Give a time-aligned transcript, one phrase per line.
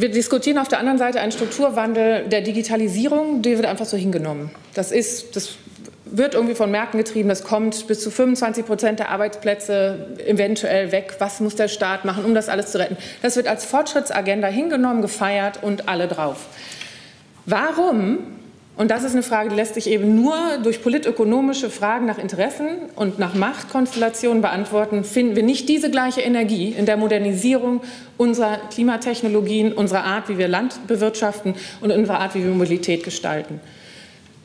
[0.00, 4.50] wir diskutieren auf der anderen Seite einen Strukturwandel der Digitalisierung, der wird einfach so hingenommen.
[4.74, 5.56] Das ist, das
[6.06, 11.16] wird irgendwie von Märkten getrieben, das kommt bis zu 25 Prozent der Arbeitsplätze eventuell weg.
[11.18, 12.96] Was muss der Staat machen, um das alles zu retten?
[13.22, 16.46] Das wird als Fortschrittsagenda hingenommen, gefeiert und alle drauf.
[17.46, 18.18] Warum
[18.80, 22.66] und das ist eine Frage, die lässt sich eben nur durch politökonomische Fragen nach Interessen
[22.96, 25.04] und nach Machtkonstellationen beantworten.
[25.04, 27.82] Finden wir nicht diese gleiche Energie in der Modernisierung
[28.16, 33.60] unserer Klimatechnologien, unserer Art, wie wir Land bewirtschaften und unserer Art, wie wir Mobilität gestalten.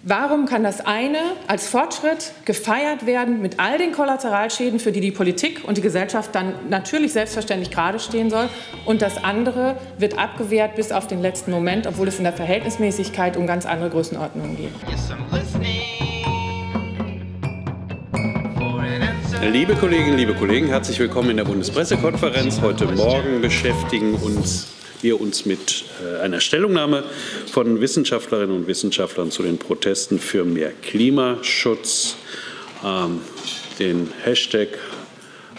[0.07, 5.11] Warum kann das eine als Fortschritt gefeiert werden mit all den Kollateralschäden, für die die
[5.11, 8.47] Politik und die Gesellschaft dann natürlich selbstverständlich gerade stehen soll,
[8.85, 13.35] und das andere wird abgewehrt bis auf den letzten Moment, obwohl es in der Verhältnismäßigkeit
[13.35, 14.73] um ganz andere Größenordnungen geht?
[19.41, 22.61] Liebe Kolleginnen, liebe Kollegen, herzlich willkommen in der Bundespressekonferenz.
[22.61, 24.74] Heute Morgen beschäftigen uns
[25.05, 27.03] wir uns mit äh, einer Stellungnahme
[27.49, 32.15] von Wissenschaftlerinnen und Wissenschaftlern zu den Protesten für mehr Klimaschutz.
[32.83, 33.21] Ähm,
[33.79, 34.69] den Hashtag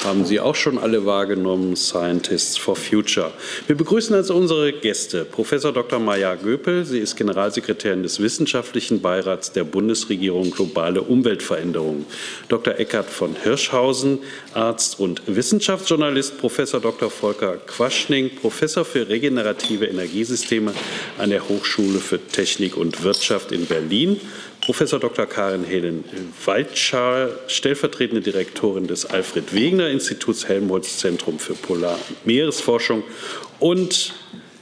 [0.05, 3.33] haben Sie auch schon alle wahrgenommen, Scientists for Future.
[3.67, 5.99] Wir begrüßen also unsere Gäste, Professor Dr.
[5.99, 6.85] Maja Göpel.
[6.85, 12.07] Sie ist Generalsekretärin des Wissenschaftlichen Beirats der Bundesregierung Globale Umweltveränderung.
[12.49, 12.79] Dr.
[12.79, 14.19] Eckhard von Hirschhausen,
[14.55, 16.39] Arzt und Wissenschaftsjournalist.
[16.39, 17.11] Professor Dr.
[17.11, 20.73] Volker Quaschning, Professor für regenerative Energiesysteme
[21.19, 24.21] an der Hochschule für Technik und Wirtschaft in Berlin.
[24.67, 25.27] Professor Dr.
[25.27, 26.03] Karin Helen
[26.45, 33.05] Waldschar, stellvertretende Direktorin des Alfred Wegener Instituts Helmholtz Zentrum für Polar- und Meeresforschung
[33.61, 34.13] und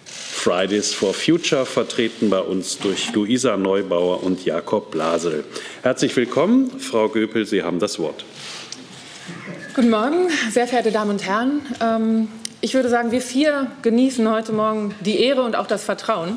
[0.05, 5.43] Fridays for Future, vertreten bei uns durch Luisa Neubauer und Jakob Blasel.
[5.81, 8.27] Herzlich willkommen, Frau Göpel, Sie haben das Wort.
[9.75, 11.63] Guten Morgen, sehr verehrte Damen und Herren.
[11.81, 12.29] Ähm,
[12.61, 16.37] ich würde sagen, wir vier genießen heute Morgen die Ehre und auch das Vertrauen,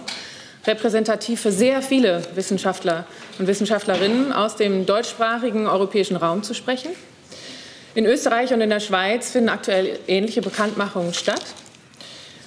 [0.68, 3.06] repräsentativ für sehr viele Wissenschaftler
[3.40, 6.92] und Wissenschaftlerinnen aus dem deutschsprachigen europäischen Raum zu sprechen.
[7.96, 11.42] In Österreich und in der Schweiz finden aktuell ähnliche Bekanntmachungen statt.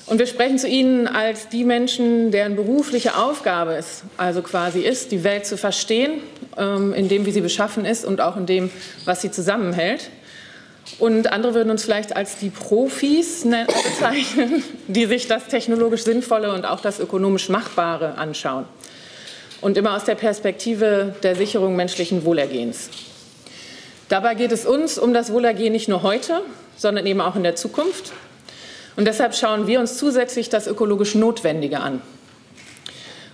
[0.06, 5.12] Und wir sprechen zu Ihnen als die Menschen, deren berufliche Aufgabe es also quasi ist,
[5.12, 6.20] die Welt zu verstehen,
[6.56, 8.70] ähm, in dem, wie sie beschaffen ist und auch in dem,
[9.04, 10.10] was sie zusammenhält.
[10.98, 13.44] Und andere würden uns vielleicht als die Profis
[13.84, 18.64] bezeichnen, die sich das technologisch Sinnvolle und auch das ökonomisch Machbare anschauen
[19.60, 22.88] und immer aus der Perspektive der Sicherung menschlichen Wohlergehens.
[24.08, 26.42] Dabei geht es uns um das Wohlergehen nicht nur heute,
[26.76, 28.12] sondern eben auch in der Zukunft.
[28.96, 32.02] Und deshalb schauen wir uns zusätzlich das ökologisch Notwendige an.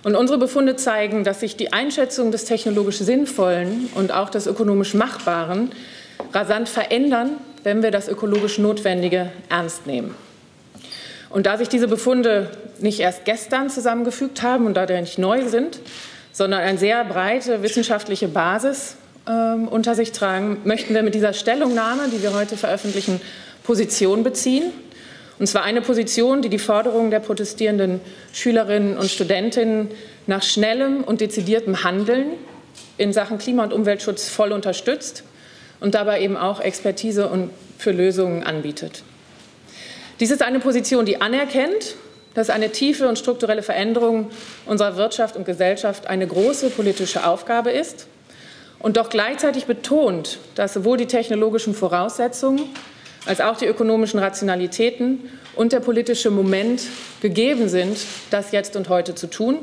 [0.03, 4.93] Und unsere Befunde zeigen, dass sich die Einschätzung des technologisch Sinnvollen und auch des ökonomisch
[4.93, 5.71] Machbaren
[6.33, 7.31] rasant verändern,
[7.63, 10.15] wenn wir das ökologisch Notwendige ernst nehmen.
[11.29, 15.47] Und da sich diese Befunde nicht erst gestern zusammengefügt haben und da die nicht neu
[15.47, 15.79] sind,
[16.31, 18.95] sondern eine sehr breite wissenschaftliche Basis
[19.27, 23.19] ähm, unter sich tragen, möchten wir mit dieser Stellungnahme, die wir heute veröffentlichen,
[23.63, 24.71] Position beziehen.
[25.39, 27.99] Und zwar eine Position, die die Forderungen der protestierenden
[28.31, 29.89] Schülerinnen und Studentinnen
[30.25, 32.27] nach schnellem und dezidiertem Handeln
[32.97, 35.23] in Sachen Klima- und Umweltschutz voll unterstützt
[35.79, 39.03] und dabei eben auch Expertise und für Lösungen anbietet.
[40.19, 41.95] Dies ist eine Position, die anerkennt,
[42.33, 44.29] dass eine tiefe und strukturelle Veränderung
[44.65, 48.07] unserer Wirtschaft und Gesellschaft eine große politische Aufgabe ist
[48.79, 52.61] und doch gleichzeitig betont, dass sowohl die technologischen Voraussetzungen
[53.25, 56.81] als auch die ökonomischen Rationalitäten und der politische Moment
[57.21, 57.97] gegeben sind,
[58.29, 59.57] das jetzt und heute zu tun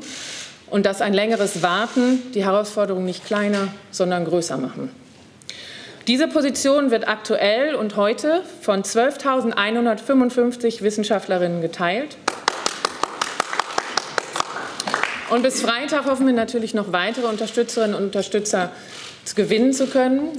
[0.69, 4.89] und dass ein längeres Warten die Herausforderung nicht kleiner, sondern größer machen.
[6.07, 12.17] Diese Position wird aktuell und heute von 12.155 Wissenschaftlerinnen geteilt.
[15.31, 18.71] Und bis Freitag hoffen wir natürlich noch weitere Unterstützerinnen und Unterstützer
[19.33, 20.29] gewinnen zu können.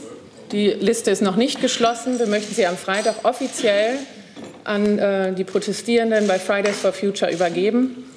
[0.53, 2.21] Die Liste ist noch nicht geschlossen.
[2.21, 3.99] Wir möchten sie am Freitag offiziell
[4.62, 8.09] an äh, die Protestierenden bei Fridays for Future übergeben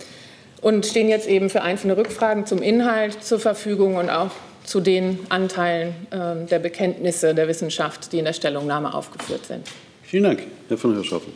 [0.62, 4.30] und stehen jetzt eben für einzelne Rückfragen zum Inhalt zur Verfügung und auch
[4.64, 9.68] zu den Anteilen äh, der Bekenntnisse der Wissenschaft, die in der Stellungnahme aufgeführt sind.
[10.04, 11.34] Vielen Dank, Herr von Hirschhoffen.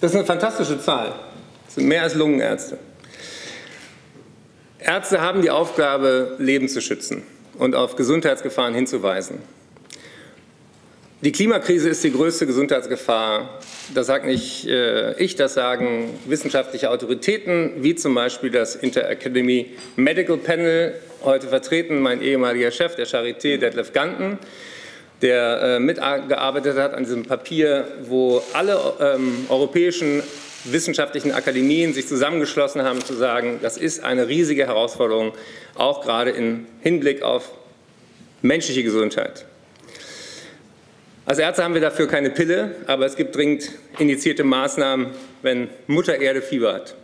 [0.00, 1.14] Das ist eine fantastische Zahl.
[1.64, 2.78] Das sind mehr als Lungenärzte.
[4.78, 7.22] Ärzte haben die Aufgabe, Leben zu schützen
[7.56, 9.38] und auf Gesundheitsgefahren hinzuweisen.
[11.24, 13.60] Die Klimakrise ist die größte Gesundheitsgefahr.
[13.94, 20.36] Das sagt nicht äh, ich, das sagen wissenschaftliche Autoritäten, wie zum Beispiel das Interacademy Medical
[20.36, 24.36] Panel, heute vertreten mein ehemaliger Chef der Charité, Detlef Ganten,
[25.20, 30.24] der äh, mitgearbeitet hat an diesem Papier, wo alle ähm, europäischen
[30.64, 35.34] wissenschaftlichen Akademien sich zusammengeschlossen haben, zu sagen, das ist eine riesige Herausforderung,
[35.76, 37.52] auch gerade im Hinblick auf
[38.42, 39.46] menschliche Gesundheit.
[41.24, 45.08] Als Ärzte haben wir dafür keine Pille, aber es gibt dringend initiierte Maßnahmen,
[45.42, 46.96] wenn Mutter Erde Fieber hat.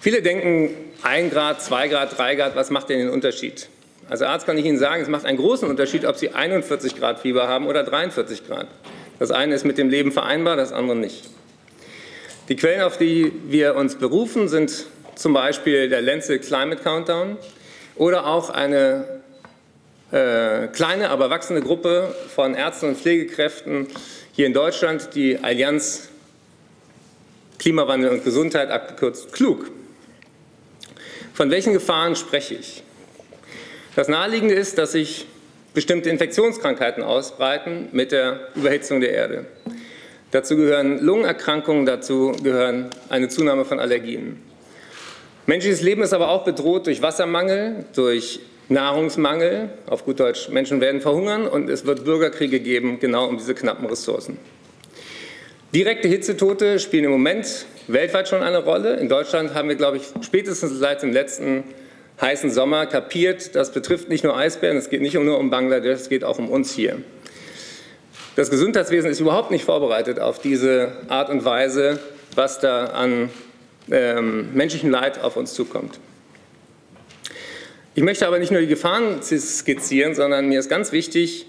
[0.00, 0.70] Viele denken,
[1.02, 3.68] ein Grad, zwei Grad, drei Grad, was macht denn den Unterschied?
[4.08, 7.20] Als Arzt kann ich Ihnen sagen, es macht einen großen Unterschied, ob Sie 41 Grad
[7.20, 8.66] Fieber haben oder 43 Grad.
[9.20, 11.30] Das eine ist mit dem Leben vereinbar, das andere nicht.
[12.48, 17.38] Die Quellen, auf die wir uns berufen, sind zum Beispiel der Lancet Climate Countdown
[17.96, 19.22] oder auch eine
[20.14, 23.88] äh, kleine, aber wachsende Gruppe von Ärzten und Pflegekräften
[24.32, 26.08] hier in Deutschland, die Allianz
[27.58, 29.70] Klimawandel und Gesundheit, abgekürzt klug.
[31.32, 32.84] Von welchen Gefahren spreche ich?
[33.96, 35.26] Das Naheliegende ist, dass sich
[35.72, 39.46] bestimmte Infektionskrankheiten ausbreiten mit der Überhitzung der Erde.
[40.30, 44.40] Dazu gehören Lungenerkrankungen, dazu gehören eine Zunahme von Allergien.
[45.46, 51.00] Menschliches Leben ist aber auch bedroht durch Wassermangel, durch Nahrungsmangel, auf gut Deutsch, Menschen werden
[51.00, 54.38] verhungern und es wird Bürgerkriege geben, genau um diese knappen Ressourcen.
[55.74, 58.96] Direkte Hitzetote spielen im Moment weltweit schon eine Rolle.
[58.96, 61.64] In Deutschland haben wir, glaube ich, spätestens seit dem letzten
[62.20, 66.08] heißen Sommer kapiert, das betrifft nicht nur Eisbären, es geht nicht nur um Bangladesch, es
[66.08, 66.98] geht auch um uns hier.
[68.36, 71.98] Das Gesundheitswesen ist überhaupt nicht vorbereitet auf diese Art und Weise,
[72.34, 73.30] was da an
[73.90, 75.98] ähm, menschlichem Leid auf uns zukommt.
[77.96, 81.46] Ich möchte aber nicht nur die Gefahren skizzieren, sondern mir ist ganz wichtig,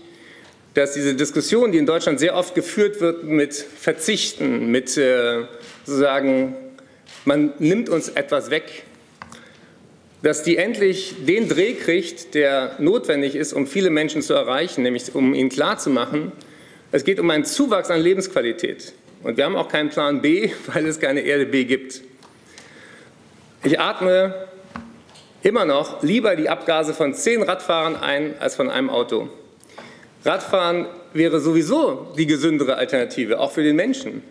[0.76, 5.46] dass diese Diskussion, die in Deutschland sehr oft geführt wird mit Verzichten, mit äh,
[5.86, 6.56] sozusagen,
[7.24, 8.84] man nimmt uns etwas weg,
[10.22, 15.16] dass die endlich den Dreh kriegt, der notwendig ist, um viele Menschen zu erreichen, nämlich
[15.16, 16.32] um ihnen klarzumachen,
[16.92, 18.94] es geht um einen Zuwachs an Lebensqualität.
[19.24, 22.02] Und wir haben auch keinen Plan B, weil es keine Erde B gibt.
[23.64, 24.48] Ich atme
[25.46, 29.30] immer noch lieber die Abgase von zehn Radfahrern ein als von einem Auto.
[30.26, 34.24] Radfahren wäre sowieso die gesündere Alternative, auch für den Menschen.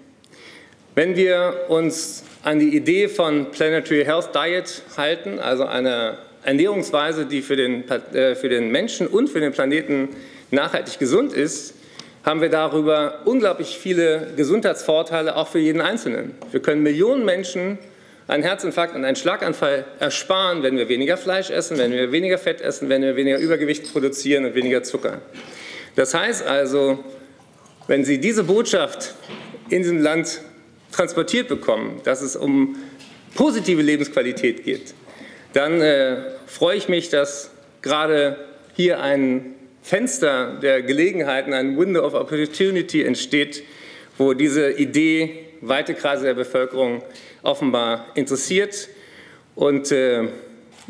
[0.96, 7.43] Wenn wir uns an die Idee von Planetary Health Diet halten, also eine Ernährungsweise, die
[7.43, 10.08] für den, äh, für den Menschen und für den Planeten
[10.50, 11.75] nachhaltig gesund ist,
[12.25, 16.34] haben wir darüber unglaublich viele Gesundheitsvorteile auch für jeden Einzelnen.
[16.50, 17.78] Wir können Millionen Menschen
[18.26, 22.60] einen Herzinfarkt und einen Schlaganfall ersparen, wenn wir weniger Fleisch essen, wenn wir weniger Fett
[22.60, 25.20] essen, wenn wir weniger Übergewicht produzieren und weniger Zucker.
[25.94, 27.04] Das heißt also,
[27.86, 29.14] wenn Sie diese Botschaft
[29.68, 30.40] in diesem Land
[30.90, 32.76] transportiert bekommen, dass es um
[33.34, 34.94] positive Lebensqualität geht,
[35.52, 36.16] dann äh,
[36.46, 37.50] freue ich mich, dass
[37.82, 38.36] gerade
[38.74, 43.62] hier ein Fenster der Gelegenheiten, ein Window of Opportunity entsteht,
[44.16, 47.02] wo diese Idee weite Kreise der Bevölkerung
[47.43, 48.88] offenbar interessiert.
[49.55, 50.28] Und äh,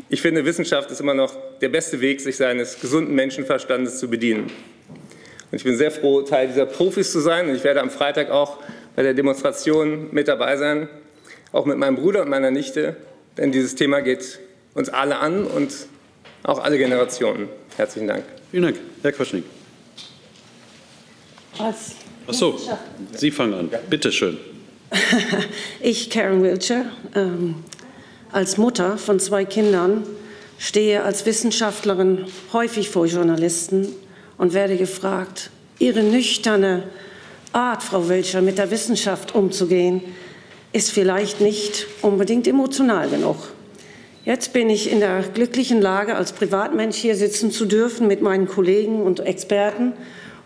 [0.09, 4.51] ich finde, Wissenschaft ist immer noch der beste Weg, sich seines gesunden Menschenverstandes zu bedienen.
[5.51, 7.49] Und ich bin sehr froh, Teil dieser Profis zu sein.
[7.49, 8.57] Und ich werde am Freitag auch
[8.95, 10.89] bei der Demonstration mit dabei sein,
[11.51, 12.97] auch mit meinem Bruder und meiner Nichte.
[13.37, 14.39] Denn dieses Thema geht
[14.73, 15.73] uns alle an und
[16.43, 17.49] auch alle Generationen.
[17.77, 18.23] Herzlichen Dank.
[18.51, 18.77] Vielen Dank.
[19.01, 19.43] Herr Quaschnik.
[21.57, 21.95] Was?
[22.27, 22.59] Ach so,
[23.13, 23.69] Sie fangen an.
[23.89, 24.37] Bitte schön.
[25.81, 26.85] Ich, Karen Wiltshire,
[27.15, 27.55] ähm,
[28.31, 30.03] als Mutter von zwei Kindern,
[30.57, 33.87] stehe als Wissenschaftlerin häufig vor Journalisten
[34.37, 36.83] und werde gefragt, Ihre nüchterne
[37.51, 40.01] Art, Frau Wiltshire, mit der Wissenschaft umzugehen,
[40.71, 43.37] ist vielleicht nicht unbedingt emotional genug.
[44.23, 48.47] Jetzt bin ich in der glücklichen Lage, als Privatmensch hier sitzen zu dürfen mit meinen
[48.47, 49.93] Kollegen und Experten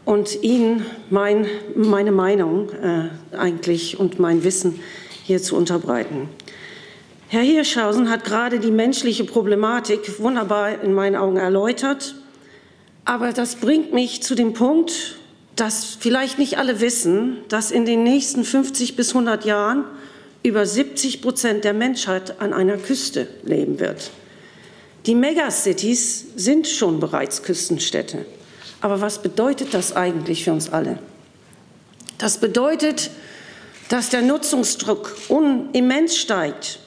[0.10, 4.80] und Ihnen mein, meine Meinung äh, eigentlich und mein Wissen
[5.24, 6.30] hier zu unterbreiten.
[7.28, 12.16] Herr Hirschhausen hat gerade die menschliche Problematik wunderbar in meinen Augen erläutert.
[13.06, 15.20] Aber das bringt mich zu dem Punkt,
[15.56, 19.84] dass vielleicht nicht alle wissen, dass in den nächsten 50 bis 100 Jahren
[20.42, 24.10] über 70 Prozent der Menschheit an einer Küste leben wird.
[25.06, 28.25] Die Megacities sind schon bereits Küstenstädte.
[28.81, 31.00] Aber was bedeutet das eigentlich für uns alle?
[32.17, 33.12] Das bedeutet,
[33.89, 35.15] dass der Nutzungsdruck
[35.74, 36.79] immens steigt.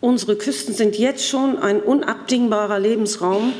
[0.00, 3.52] Unsere Küsten sind jetzt schon ein unabdingbarer Lebensraum.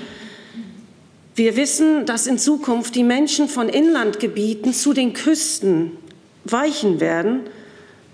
[1.35, 5.97] Wir wissen, dass in Zukunft die Menschen von Inlandgebieten zu den Küsten
[6.45, 7.41] weichen werden,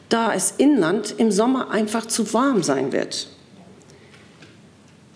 [0.08, 3.28] da es Inland im Sommer einfach zu warm sein wird.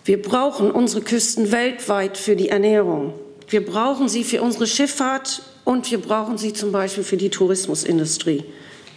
[0.05, 3.13] Wir brauchen unsere Küsten weltweit für die Ernährung.
[3.49, 8.43] Wir brauchen sie für unsere Schifffahrt und wir brauchen sie zum Beispiel für die Tourismusindustrie.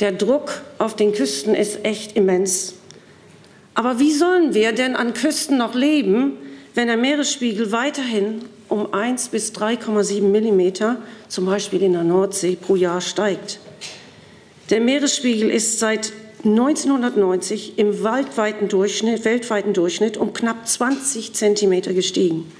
[0.00, 2.74] Der Druck auf den Küsten ist echt immens.
[3.74, 6.36] Aber wie sollen wir denn an Küsten noch leben,
[6.74, 12.76] wenn der Meeresspiegel weiterhin um 1 bis 3,7 Millimeter, zum Beispiel in der Nordsee, pro
[12.76, 13.58] Jahr steigt?
[14.68, 16.12] Der Meeresspiegel ist seit
[16.44, 22.50] 1990 im weltweiten Durchschnitt, weltweiten Durchschnitt um knapp 20 Zentimeter gestiegen.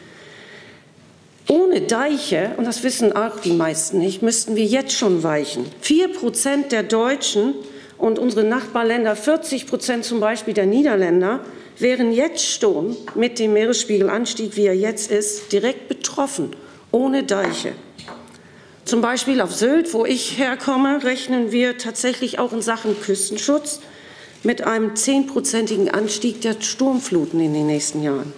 [1.53, 5.67] Ohne Deiche, und das wissen auch die meisten nicht, müssten wir jetzt schon weichen.
[5.83, 7.53] Vier Prozent der Deutschen
[7.99, 11.41] und unsere Nachbarländer, 40 Prozent zum Beispiel der Niederländer,
[11.77, 16.57] wären jetzt schon mit dem Meeresspiegelanstieg, wie er jetzt ist, direkt betroffen,
[16.91, 17.75] ohne Deiche.
[18.87, 23.81] Zum Beispiel auf Sylt, wo ich herkomme, rechnen wir tatsächlich auch in Sachen Küstenschutz
[24.43, 28.33] mit einem zehnprozentigen Anstieg der Sturmfluten in den nächsten Jahren.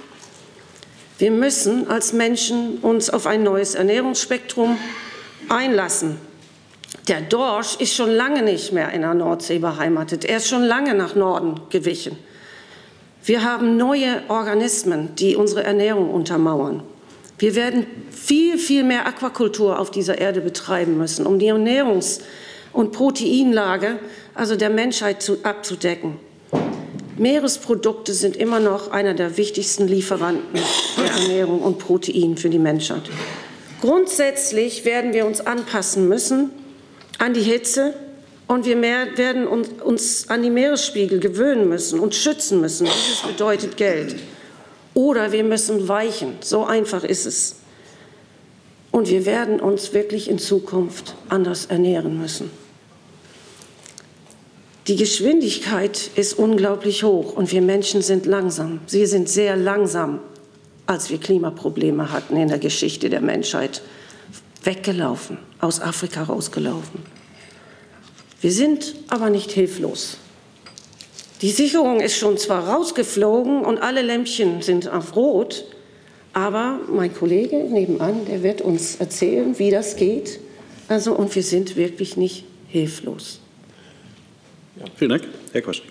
[1.19, 4.77] Wir müssen als Menschen uns auf ein neues Ernährungsspektrum
[5.49, 6.19] einlassen.
[7.09, 10.25] Der Dorsch ist schon lange nicht mehr in der Nordsee beheimatet.
[10.25, 12.19] Er ist schon lange nach Norden gewichen.
[13.25, 16.83] Wir haben neue Organismen, die unsere Ernährung untermauern.
[17.39, 22.21] Wir werden viel, viel mehr Aquakultur auf dieser Erde betreiben müssen, um die Ernährungs-
[22.73, 23.99] und Proteinlage
[24.35, 26.17] also der Menschheit zu, abzudecken.
[27.17, 30.61] Meeresprodukte sind immer noch einer der wichtigsten Lieferanten
[30.97, 33.03] der Ernährung und Protein für die Menschheit.
[33.81, 36.51] Grundsätzlich werden wir uns anpassen müssen
[37.19, 37.95] an die Hitze
[38.47, 42.87] und wir werden uns an die Meeresspiegel gewöhnen müssen und schützen müssen.
[42.87, 44.17] Dieses bedeutet Geld.
[44.93, 46.37] Oder wir müssen weichen.
[46.41, 47.57] So einfach ist es.
[48.91, 52.51] Und wir werden uns wirklich in Zukunft anders ernähren müssen.
[54.87, 58.81] Die Geschwindigkeit ist unglaublich hoch und wir Menschen sind langsam.
[58.87, 60.21] Wir sind sehr langsam,
[60.85, 63.81] als wir Klimaprobleme hatten in der Geschichte der Menschheit,
[64.63, 67.01] weggelaufen, aus Afrika rausgelaufen.
[68.43, 70.19] Wir sind aber nicht hilflos.
[71.41, 75.65] Die Sicherung ist schon zwar rausgeflogen und alle Lämpchen sind auf Rot,
[76.35, 80.41] aber mein Kollege nebenan, der wird uns erzählen, wie das geht.
[80.89, 83.41] Also, und wir sind wirklich nicht hilflos.
[84.77, 84.85] Ja.
[84.97, 85.83] Vielen Dank, Herr Kosch.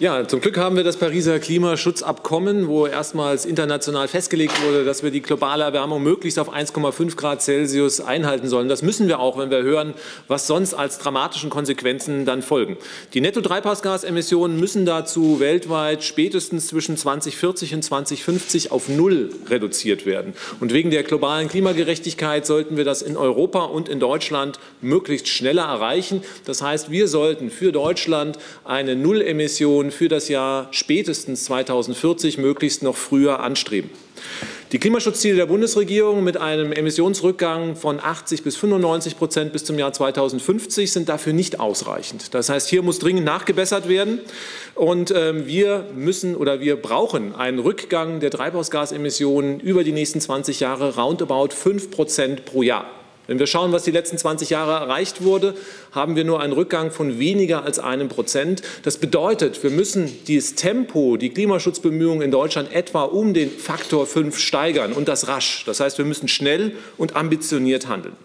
[0.00, 5.10] Ja, zum Glück haben wir das Pariser Klimaschutzabkommen, wo erstmals international festgelegt wurde, dass wir
[5.10, 8.68] die globale Erwärmung möglichst auf 1,5 Grad Celsius einhalten sollen.
[8.68, 9.94] Das müssen wir auch, wenn wir hören,
[10.28, 12.76] was sonst als dramatischen Konsequenzen dann folgen.
[13.12, 20.34] Die Netto-Treibhausgasemissionen müssen dazu weltweit spätestens zwischen 2040 und 2050 auf Null reduziert werden.
[20.60, 25.64] Und wegen der globalen Klimagerechtigkeit sollten wir das in Europa und in Deutschland möglichst schneller
[25.64, 26.22] erreichen.
[26.44, 32.96] Das heißt, wir sollten für Deutschland eine Nullemission für das Jahr spätestens 2040 möglichst noch
[32.96, 33.90] früher anstreben.
[34.72, 39.94] Die Klimaschutzziele der Bundesregierung mit einem Emissionsrückgang von 80 bis 95 Prozent bis zum Jahr
[39.94, 42.34] 2050 sind dafür nicht ausreichend.
[42.34, 44.20] Das heißt, hier muss dringend nachgebessert werden.
[44.74, 50.60] Und äh, wir müssen oder wir brauchen einen Rückgang der Treibhausgasemissionen über die nächsten 20
[50.60, 52.97] Jahre roundabout 5 Prozent pro Jahr.
[53.28, 55.54] Wenn wir schauen, was die letzten 20 Jahre erreicht wurde,
[55.92, 58.62] haben wir nur einen Rückgang von weniger als einem Prozent.
[58.84, 64.38] Das bedeutet, wir müssen dieses Tempo, die Klimaschutzbemühungen in Deutschland etwa um den Faktor 5
[64.38, 65.64] steigern und das rasch.
[65.66, 68.16] Das heißt, wir müssen schnell und ambitioniert handeln.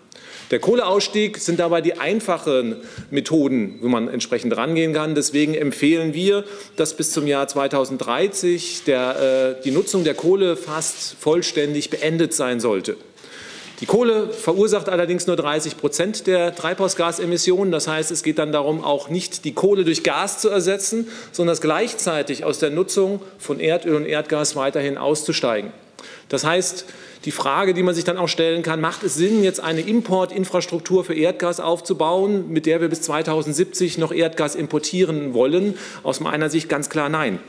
[0.52, 2.78] Der Kohleausstieg sind dabei die einfachen
[3.12, 5.16] Methoden, wo man entsprechend rangehen kann.
[5.16, 6.46] Deswegen empfehlen wir,
[6.78, 12.62] dass bis zum Jahr 2030 der, äh, die Nutzung der Kohle fast vollständig beendet sein
[12.62, 12.96] sollte.
[13.80, 17.72] Die Kohle verursacht allerdings nur 30 Prozent der Treibhausgasemissionen.
[17.72, 21.58] Das heißt, es geht dann darum, auch nicht die Kohle durch Gas zu ersetzen, sondern
[21.58, 25.72] gleichzeitig aus der Nutzung von Erdöl und Erdgas weiterhin auszusteigen.
[26.30, 26.86] Das heißt,
[27.26, 31.06] die Frage, die man sich dann auch stellen kann, macht es Sinn, jetzt eine Importinfrastruktur
[31.06, 35.78] für Erdgas aufzubauen, mit der wir bis 2070 noch Erdgas importieren wollen?
[36.04, 37.40] Aus meiner Sicht ganz klar nein.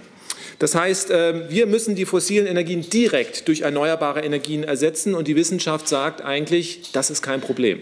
[0.59, 5.37] Das heißt, ähm, wir müssen die fossilen Energien direkt durch erneuerbare Energien ersetzen und die
[5.37, 7.81] Wissenschaft sagt eigentlich, das ist kein Problem.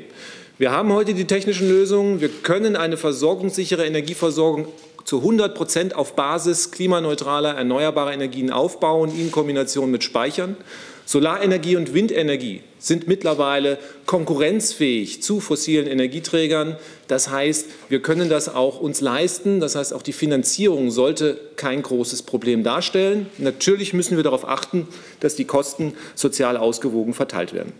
[0.59, 2.21] Wir haben heute die technischen Lösungen.
[2.21, 4.69] Wir können eine versorgungssichere Energieversorgung
[5.05, 10.57] zu 100 Prozent auf Basis klimaneutraler erneuerbarer Energien aufbauen, in Kombination mit Speichern.
[11.05, 16.77] Solarenergie und Windenergie sind mittlerweile konkurrenzfähig zu fossilen Energieträgern.
[17.07, 19.61] Das heißt, wir können das auch uns leisten.
[19.61, 23.27] Das heißt, auch die Finanzierung sollte kein großes Problem darstellen.
[23.39, 24.89] Natürlich müssen wir darauf achten,
[25.21, 27.73] dass die Kosten sozial ausgewogen verteilt werden.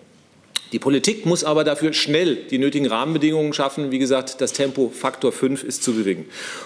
[0.73, 3.91] Die Politik muss aber dafür schnell die nötigen Rahmenbedingungen schaffen.
[3.91, 6.25] Wie gesagt, das Tempo Faktor 5 ist zu gering.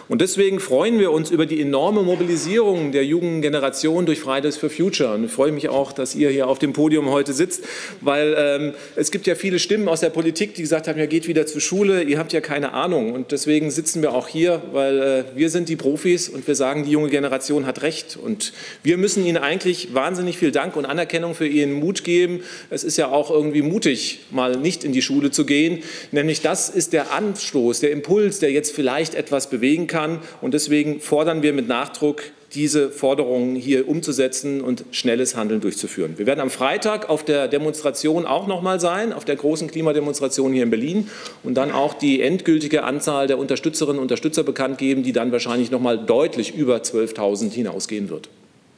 [0.08, 4.70] Und deswegen freuen wir uns über die enorme Mobilisierung der jungen Generation durch Fridays for
[4.70, 5.14] Future.
[5.14, 7.64] Und ich freue mich auch, dass ihr hier auf dem Podium heute sitzt,
[8.00, 11.26] weil ähm, es gibt ja viele Stimmen aus der Politik, die gesagt haben, ja geht
[11.26, 13.12] wieder zur Schule, ihr habt ja keine Ahnung.
[13.12, 16.84] Und deswegen sitzen wir auch hier, weil äh, wir sind die Profis und wir sagen,
[16.84, 18.16] die junge Generation hat recht.
[18.22, 18.52] Und
[18.84, 22.44] wir müssen ihnen eigentlich wahnsinnig viel Dank und Anerkennung für ihren Mut geben.
[22.70, 25.82] Es ist ja auch irgendwie mutig, mutig, mal nicht in die Schule zu gehen.
[26.12, 30.20] Nämlich das ist der Anstoß, der Impuls, der jetzt vielleicht etwas bewegen kann.
[30.40, 32.22] Und deswegen fordern wir mit Nachdruck,
[32.54, 36.14] diese Forderungen hier umzusetzen und schnelles Handeln durchzuführen.
[36.16, 40.52] Wir werden am Freitag auf der Demonstration auch noch mal sein, auf der großen Klimademonstration
[40.52, 41.10] hier in Berlin
[41.42, 45.70] und dann auch die endgültige Anzahl der Unterstützerinnen und Unterstützer bekannt geben, die dann wahrscheinlich
[45.70, 48.28] noch mal deutlich über 12.000 hinausgehen wird.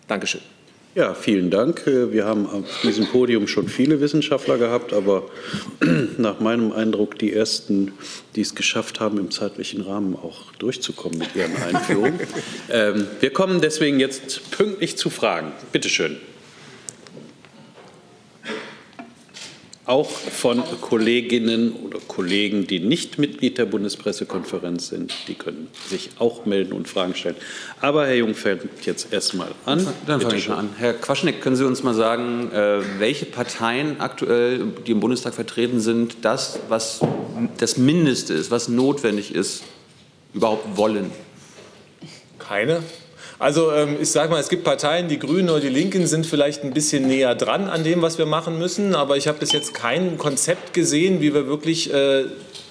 [0.09, 0.41] Dankeschön.
[0.95, 1.83] Ja, vielen Dank.
[1.87, 5.29] Wir haben auf diesem Podium schon viele Wissenschaftler gehabt, aber
[6.19, 7.93] nach meinem Eindruck die ersten,
[8.35, 12.19] die es geschafft haben, im zeitlichen Rahmen auch durchzukommen mit ihren Einführungen.
[12.71, 15.53] ähm, wir kommen deswegen jetzt pünktlich zu Fragen.
[15.73, 16.17] Bitte schön.
[19.89, 25.15] Auch von Kolleginnen oder Kollegen, die nicht Mitglied der Bundespressekonferenz sind.
[25.29, 27.37] Die können sich auch melden und Fragen stellen.
[27.81, 29.87] Aber Herr Jung fängt jetzt erstmal an.
[30.07, 30.69] Dann fange ich mal an.
[30.77, 35.81] Herr Quaschneck, können Sie uns mal sagen, äh, welche Parteien aktuell, die im Bundestag vertreten
[35.81, 37.01] sind, das, was
[37.57, 39.63] das Mindeste ist, was notwendig ist,
[40.35, 41.11] überhaupt wollen?
[42.39, 42.83] Keine.
[43.39, 46.65] Also ähm, ich sage mal, es gibt Parteien, die Grünen oder die Linken sind vielleicht
[46.65, 48.97] ein bisschen näher dran an dem, was wir machen müssen.
[48.97, 52.25] Aber ich habe bis jetzt kein Konzept gesehen, wie wir wirklich äh,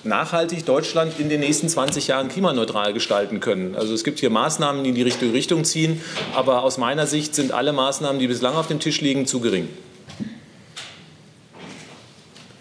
[0.03, 3.75] nachhaltig Deutschland in den nächsten 20 Jahren klimaneutral gestalten können.
[3.75, 6.01] Also es gibt hier Maßnahmen, die in die richtige Richtung ziehen.
[6.35, 9.69] Aber aus meiner Sicht sind alle Maßnahmen, die bislang auf dem Tisch liegen, zu gering.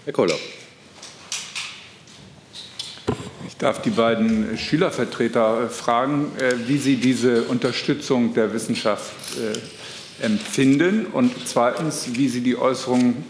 [0.05, 0.37] Herr Koller.
[3.57, 10.23] Ich darf die beiden Schülervertreter äh, fragen, äh, wie sie diese Unterstützung der Wissenschaft äh,
[10.23, 13.25] empfinden und zweitens, wie sie die Äußerungen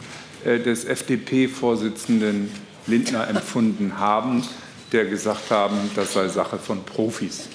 [0.44, 2.50] des FDP-Vorsitzenden
[2.88, 4.42] Lindner empfunden haben,
[4.90, 7.48] der gesagt haben, das sei Sache von Profis.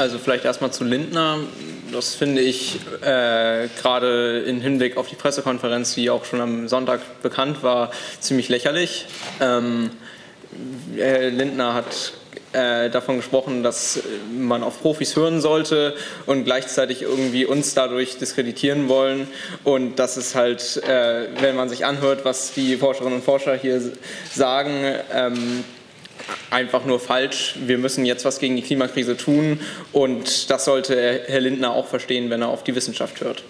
[0.00, 1.40] Also vielleicht erstmal zu Lindner.
[1.92, 7.02] Das finde ich äh, gerade im Hinblick auf die Pressekonferenz, die auch schon am Sonntag
[7.20, 9.04] bekannt war, ziemlich lächerlich.
[9.42, 9.90] Ähm,
[10.96, 12.14] Herr Lindner hat
[12.54, 14.02] äh, davon gesprochen, dass
[14.34, 19.28] man auf Profis hören sollte und gleichzeitig irgendwie uns dadurch diskreditieren wollen.
[19.64, 23.82] Und das ist halt, äh, wenn man sich anhört, was die Forscherinnen und Forscher hier
[24.32, 24.82] sagen,
[25.12, 25.62] ähm,
[26.50, 27.54] einfach nur falsch.
[27.64, 29.60] Wir müssen jetzt was gegen die Klimakrise tun
[29.92, 33.44] und das sollte Herr Lindner auch verstehen, wenn er auf die Wissenschaft hört.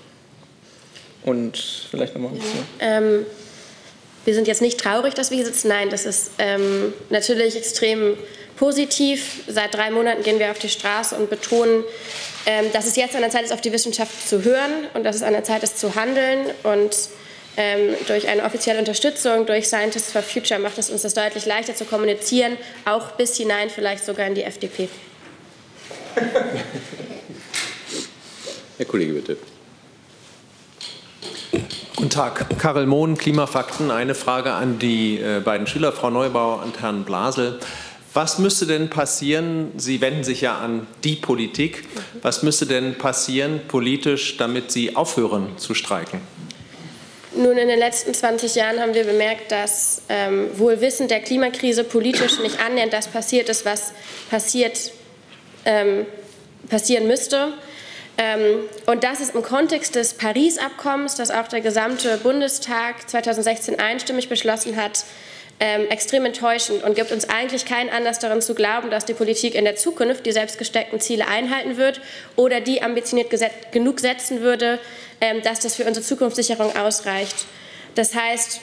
[1.25, 2.65] Und vielleicht nochmal ein bisschen.
[2.81, 3.27] Ähm,
[4.25, 5.69] wir sind jetzt nicht traurig, dass wir hier sitzen.
[5.69, 8.17] Nein, das ist ähm, natürlich extrem
[8.57, 9.43] positiv.
[9.49, 11.85] Seit drei Monaten gehen wir auf die Straße und betonen,
[12.47, 15.17] ähm, dass es jetzt an der Zeit ist, auf die Wissenschaft zu hören und dass
[15.17, 16.47] es an der Zeit ist, zu handeln.
[16.63, 16.95] Und
[17.57, 21.75] ähm, durch eine offizielle Unterstützung durch Scientists for Future macht es uns das deutlich leichter
[21.75, 24.89] zu kommunizieren, auch bis hinein vielleicht sogar in die FDP.
[28.77, 29.37] Herr Kollege, bitte.
[31.97, 33.91] Guten Tag, Karel Mohn, Klimafakten.
[33.91, 37.59] Eine Frage an die äh, beiden Schüler, Frau Neubauer und Herrn Blasel.
[38.15, 39.73] Was müsste denn passieren?
[39.77, 41.85] Sie wenden sich ja an die Politik.
[42.23, 46.21] Was müsste denn passieren politisch, damit Sie aufhören zu streiken?
[47.33, 51.85] Nun, in den letzten 20 Jahren haben wir bemerkt, dass ähm, wohl wissend der Klimakrise
[51.85, 53.93] politisch nicht annähernd das passiert ist, was
[54.31, 54.91] passiert,
[55.65, 56.07] ähm,
[56.69, 57.53] passieren müsste.
[58.19, 64.29] Ähm, und das ist im Kontext des Paris-Abkommens, das auch der gesamte Bundestag 2016 einstimmig
[64.29, 65.05] beschlossen hat,
[65.61, 69.55] ähm, extrem enttäuschend und gibt uns eigentlich keinen Anlass daran zu glauben, dass die Politik
[69.55, 72.01] in der Zukunft die selbst gesteckten Ziele einhalten wird
[72.35, 73.31] oder die ambitioniert
[73.71, 74.79] genug setzen würde,
[75.21, 77.45] ähm, dass das für unsere Zukunftssicherung ausreicht.
[77.95, 78.61] Das heißt,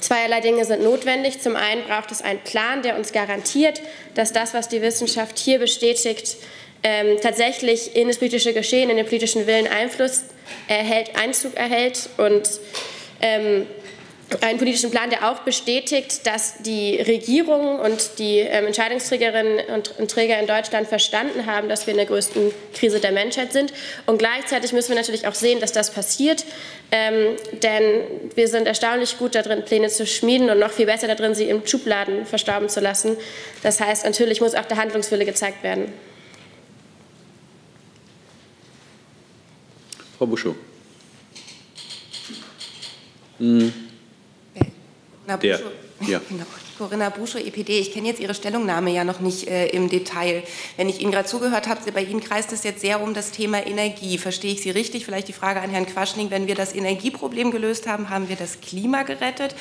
[0.00, 1.42] Zweierlei Dinge sind notwendig.
[1.42, 3.82] Zum einen braucht es einen Plan, der uns garantiert,
[4.14, 6.36] dass das, was die Wissenschaft hier bestätigt,
[6.82, 10.24] ähm, tatsächlich in das politische Geschehen, in den politischen Willen Einfluss
[10.66, 12.48] erhält, Einzug erhält und
[13.20, 13.66] ähm,
[14.40, 20.10] einen politischen Plan, der auch bestätigt, dass die Regierung und die ähm, Entscheidungsträgerinnen und, und,
[20.10, 23.72] Träger in Deutschland verstanden haben, dass wir in der größten Krise der Menschheit sind.
[24.06, 26.44] Und gleichzeitig müssen wir natürlich auch sehen, dass das passiert,
[26.90, 28.02] ähm, denn
[28.34, 31.66] wir sind erstaunlich gut darin, Pläne zu schmieden und noch viel besser darin, sie im
[31.66, 33.16] Schubladen verstauben zu lassen.
[33.62, 35.92] Das heißt, natürlich muss auch der Handlungswille gezeigt werden.
[40.18, 40.54] Frau Buschow.
[43.38, 43.81] Mhm.
[45.26, 46.20] Na, ja.
[46.78, 47.78] Corinna Buschow, EPD.
[47.78, 50.42] Ich kenne jetzt Ihre Stellungnahme ja noch nicht äh, im Detail.
[50.76, 53.66] Wenn ich Ihnen gerade zugehört habe, bei Ihnen kreist es jetzt sehr um das Thema
[53.66, 54.18] Energie.
[54.18, 55.04] Verstehe ich Sie richtig?
[55.04, 56.30] Vielleicht die Frage an Herrn Quaschning.
[56.30, 59.54] Wenn wir das Energieproblem gelöst haben, haben wir das Klima gerettet?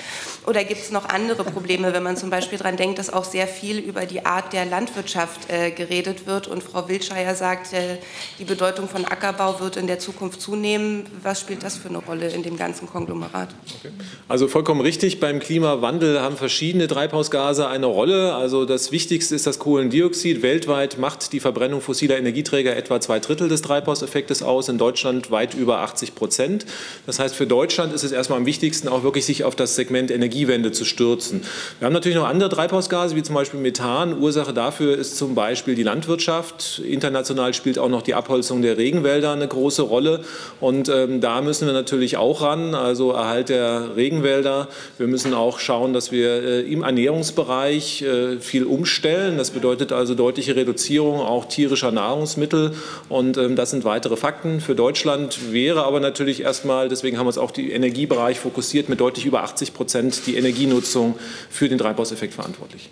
[0.45, 3.47] Oder gibt es noch andere Probleme, wenn man zum Beispiel daran denkt, dass auch sehr
[3.47, 7.97] viel über die Art der Landwirtschaft äh, geredet wird und Frau Wildscheier sagt, äh,
[8.39, 11.05] die Bedeutung von Ackerbau wird in der Zukunft zunehmen.
[11.21, 13.49] Was spielt das für eine Rolle in dem ganzen Konglomerat?
[13.79, 13.93] Okay.
[14.27, 15.19] Also vollkommen richtig.
[15.19, 18.33] Beim Klimawandel haben verschiedene Treibhausgase eine Rolle.
[18.35, 20.41] Also das Wichtigste ist das Kohlendioxid.
[20.41, 25.53] Weltweit macht die Verbrennung fossiler Energieträger etwa zwei Drittel des Treibhauseffektes aus, in Deutschland weit
[25.53, 26.65] über 80 Prozent.
[27.05, 30.09] Das heißt, für Deutschland ist es erstmal am wichtigsten, auch wirklich sich auf das Segment
[30.09, 31.43] Energiewende zu stürzen.
[31.79, 34.17] Wir haben natürlich noch andere Treibhausgase, wie zum Beispiel Methan.
[34.17, 36.79] Ursache dafür ist zum Beispiel die Landwirtschaft.
[36.79, 40.21] International spielt auch noch die Abholzung der Regenwälder eine große Rolle.
[40.61, 44.69] Und ähm, da müssen wir natürlich auch ran, also Erhalt der Regenwälder.
[44.97, 49.37] Wir müssen auch schauen, dass wir äh, im Ernährungsbereich äh, viel umstellen.
[49.37, 52.73] Das bedeutet also deutliche Reduzierung auch tierischer Nahrungsmittel.
[53.07, 54.59] Und ähm, das sind weitere Fakten.
[54.59, 58.99] Für Deutschland wäre aber natürlich erstmal, deswegen haben wir uns auch den Energiebereich fokussiert, mit
[58.99, 61.17] deutlich über 80 Prozent die Energienutzung
[61.49, 62.89] für den Treibhauseffekt verantwortlich.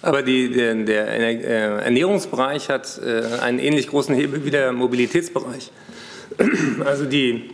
[0.00, 5.70] Aber die, der, der, äh, Ernährungsbereich hat äh, einen ähnlich großen Hebel wie der Mobilitätsbereich.
[6.84, 7.50] Also die,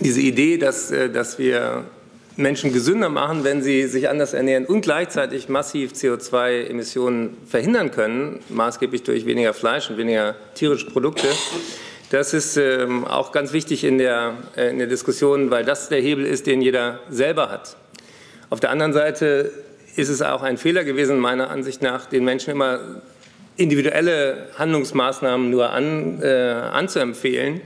[0.00, 1.84] diese Idee, dass, dass wir
[2.38, 9.02] Menschen gesünder machen, wenn sie sich anders ernähren und gleichzeitig massiv CO2-Emissionen verhindern können, maßgeblich
[9.02, 11.26] durch weniger Fleisch und weniger tierische Produkte.
[12.10, 16.00] Das ist ähm, auch ganz wichtig in der, äh, in der Diskussion, weil das der
[16.00, 17.76] Hebel ist, den jeder selber hat.
[18.50, 19.50] Auf der anderen Seite
[19.96, 22.78] ist es auch ein Fehler gewesen, meiner Ansicht nach, den Menschen immer
[23.56, 27.62] individuelle Handlungsmaßnahmen nur an, äh, anzuempfehlen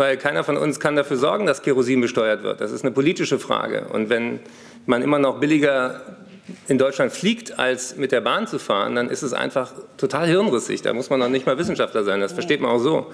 [0.00, 2.62] weil keiner von uns kann dafür sorgen, dass Kerosin besteuert wird.
[2.62, 3.84] Das ist eine politische Frage.
[3.92, 4.40] Und wenn
[4.86, 6.00] man immer noch billiger
[6.68, 10.80] in Deutschland fliegt, als mit der Bahn zu fahren, dann ist es einfach total hirnrissig.
[10.80, 12.18] Da muss man noch nicht mal Wissenschaftler sein.
[12.20, 13.12] Das versteht man auch so.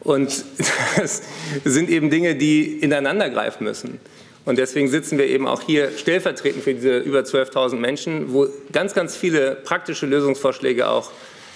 [0.00, 0.44] Und
[0.96, 1.22] das
[1.64, 4.00] sind eben Dinge, die ineinander greifen müssen.
[4.44, 8.94] Und deswegen sitzen wir eben auch hier stellvertretend für diese über 12.000 Menschen, wo ganz,
[8.94, 11.12] ganz viele praktische Lösungsvorschläge auch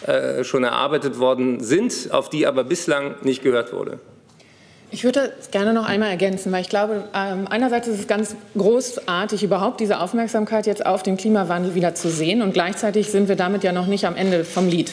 [0.07, 3.99] äh, schon erarbeitet worden sind, auf die aber bislang nicht gehört wurde.
[4.93, 8.35] Ich würde das gerne noch einmal ergänzen, weil ich glaube, ähm, einerseits ist es ganz
[8.59, 12.43] großartig, überhaupt diese Aufmerksamkeit jetzt auf den Klimawandel wieder zu sehen.
[12.43, 14.93] Und gleichzeitig sind wir damit ja noch nicht am Ende vom Lied.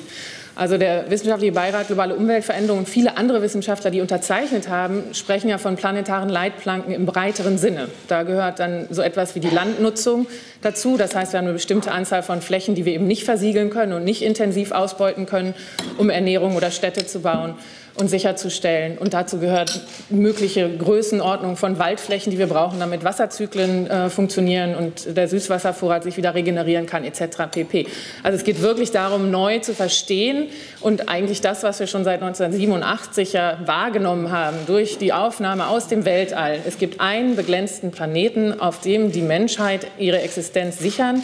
[0.54, 5.58] Also der Wissenschaftliche Beirat Globale Umweltveränderung und viele andere Wissenschaftler, die unterzeichnet haben, sprechen ja
[5.58, 7.90] von planetaren Leitplanken im breiteren Sinne.
[8.08, 10.28] Da gehört dann so etwas wie die Landnutzung
[10.62, 10.98] dazu.
[10.98, 13.94] Das heißt, wir haben eine bestimmte Anzahl von Flächen, die wir eben nicht versiegeln können
[13.94, 15.56] und nicht intensiv ausbeuten können,
[15.98, 17.56] um Ernährung oder Städte zu bauen
[17.98, 18.98] und sicherzustellen.
[18.98, 25.18] Und dazu gehört mögliche Größenordnung von Waldflächen, die wir brauchen, damit Wasserzyklen äh, funktionieren und
[25.18, 27.50] der Süßwasservorrat sich wieder regenerieren kann, etc.
[27.52, 27.88] pp.
[28.24, 30.48] Also es geht wirklich darum, neu zu verstehen
[30.82, 35.88] und eigentlich das, was wir schon seit 1987 ja wahrgenommen haben, durch die Aufnahme aus
[35.88, 36.60] dem Weltall.
[36.66, 41.24] Es gibt einen beglänzten Planeten, auf dem die Menschheit ihre Existenz sichern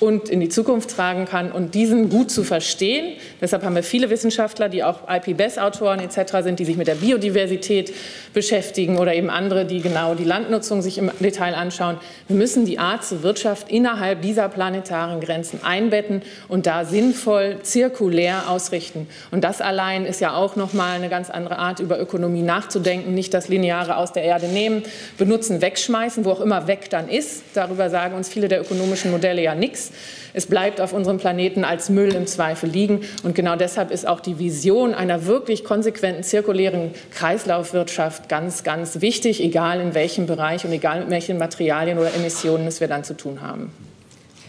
[0.00, 3.16] und in die Zukunft tragen kann und diesen gut zu verstehen.
[3.40, 6.38] Deshalb haben wir viele Wissenschaftler, die auch IPBES-Autoren etc.
[6.42, 7.92] sind, die sich mit der Biodiversität
[8.32, 11.96] beschäftigen oder eben andere, die genau die Landnutzung sich im Detail anschauen.
[12.28, 18.48] Wir müssen die Art zur Wirtschaft innerhalb dieser planetaren Grenzen einbetten und da sinnvoll zirkulär
[18.48, 19.08] ausrichten.
[19.30, 23.14] Und das allein ist ja auch noch mal eine ganz andere Art, über Ökonomie nachzudenken.
[23.14, 24.82] Nicht das Lineare aus der Erde nehmen,
[25.16, 27.42] benutzen, wegschmeißen, wo auch immer weg dann ist.
[27.54, 29.87] Darüber sagen uns viele der ökonomischen Modelle ja nichts.
[30.34, 33.00] Es bleibt auf unserem Planeten als Müll im Zweifel liegen.
[33.22, 39.42] Und genau deshalb ist auch die Vision einer wirklich konsequenten zirkulären Kreislaufwirtschaft ganz, ganz wichtig,
[39.42, 43.16] egal in welchem Bereich und egal mit welchen Materialien oder Emissionen es wir dann zu
[43.16, 43.72] tun haben.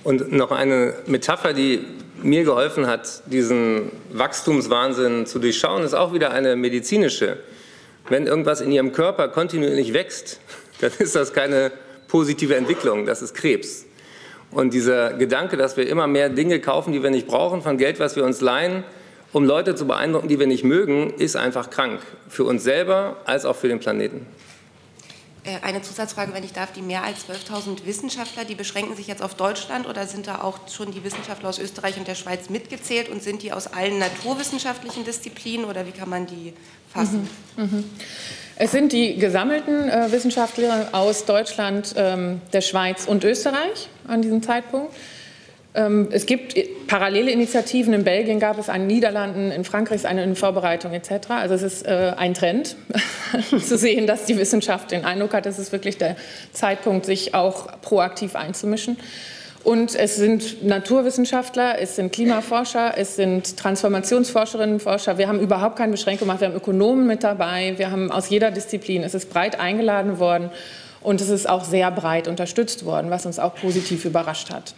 [0.04, 1.86] Und noch eine Metapher, die
[2.24, 7.38] mir geholfen hat, diesen Wachstumswahnsinn zu durchschauen, ist auch wieder eine medizinische.
[8.10, 10.40] Wenn irgendwas in Ihrem Körper kontinuierlich wächst,
[10.82, 11.72] dann ist das keine
[12.08, 13.86] positive Entwicklung, das ist Krebs.
[14.52, 18.00] Und dieser Gedanke, dass wir immer mehr Dinge kaufen, die wir nicht brauchen, von Geld,
[18.00, 18.84] was wir uns leihen,
[19.32, 22.02] um Leute zu beeindrucken, die wir nicht mögen, ist einfach krank.
[22.28, 24.26] Für uns selber als auch für den Planeten.
[25.44, 26.74] Äh, eine Zusatzfrage, wenn ich darf.
[26.74, 30.60] Die mehr als 12.000 Wissenschaftler, die beschränken sich jetzt auf Deutschland oder sind da auch
[30.68, 35.06] schon die Wissenschaftler aus Österreich und der Schweiz mitgezählt und sind die aus allen naturwissenschaftlichen
[35.06, 36.54] Disziplinen oder wie kann man die
[36.92, 37.30] fassen?
[37.56, 37.64] Mhm.
[37.64, 37.84] Mhm.
[38.62, 44.44] Es sind die gesammelten äh, Wissenschaftler aus Deutschland, ähm, der Schweiz und Österreich an diesem
[44.44, 44.94] Zeitpunkt.
[45.74, 46.56] Ähm, es gibt
[46.88, 47.94] parallele Initiativen.
[47.94, 51.30] In Belgien gab es eine, in den Niederlanden, in Frankreich eine in Vorbereitung etc.
[51.30, 52.76] Also es ist äh, ein Trend
[53.66, 56.18] zu sehen, dass die Wissenschaft den Eindruck hat, es ist wirklich der
[56.52, 58.98] Zeitpunkt, sich auch proaktiv einzumischen.
[59.64, 65.18] Und es sind Naturwissenschaftler, es sind Klimaforscher, es sind Transformationsforscherinnen und Forscher.
[65.18, 66.42] Wir haben überhaupt keine Beschränkung gemacht.
[66.42, 67.74] Wir haben Ökonomen mit dabei.
[67.78, 69.04] Wir haben aus jeder Disziplin.
[69.04, 70.50] Es ist breit eingeladen worden
[71.02, 74.74] und es ist auch sehr breit unterstützt worden, was uns auch positiv überrascht hat.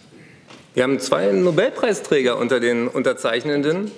[0.74, 3.92] Wir haben zwei Nobelpreisträger unter den Unterzeichnenden.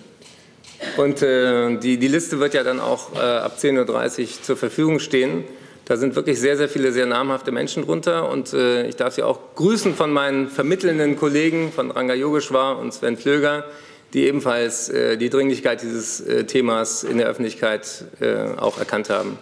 [0.97, 4.99] Und äh, die, die Liste wird ja dann auch äh, ab 10.30 Uhr zur Verfügung
[4.99, 5.45] stehen.
[5.85, 8.29] Da sind wirklich sehr, sehr viele sehr namhafte Menschen drunter.
[8.29, 12.93] Und äh, ich darf Sie auch grüßen von meinen vermittelnden Kollegen von Ranga Yogeshwar und
[12.93, 13.65] Sven Klöger,
[14.13, 19.37] die ebenfalls äh, die Dringlichkeit dieses äh, Themas in der Öffentlichkeit äh, auch erkannt haben.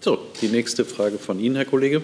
[0.00, 2.02] So, die nächste Frage von Ihnen, Herr Kollege.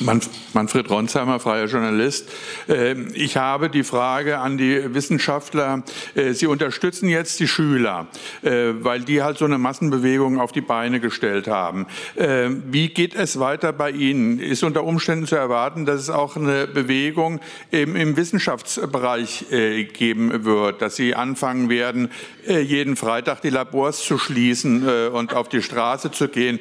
[0.00, 2.28] Manfred Ronsheimer, freier Journalist.
[2.68, 5.84] Ähm, ich habe die Frage an die Wissenschaftler.
[6.14, 8.08] Äh, Sie unterstützen jetzt die Schüler,
[8.42, 11.86] äh, weil die halt so eine Massenbewegung auf die Beine gestellt haben.
[12.16, 14.38] Ähm, wie geht es weiter bei Ihnen?
[14.38, 20.82] Ist unter Umständen zu erwarten, dass es auch eine Bewegung im, Wissenschaftsbereich äh, geben wird,
[20.82, 22.10] dass Sie anfangen werden,
[22.46, 26.60] jeden Freitag die Labors zu schließen und auf die Straße zu gehen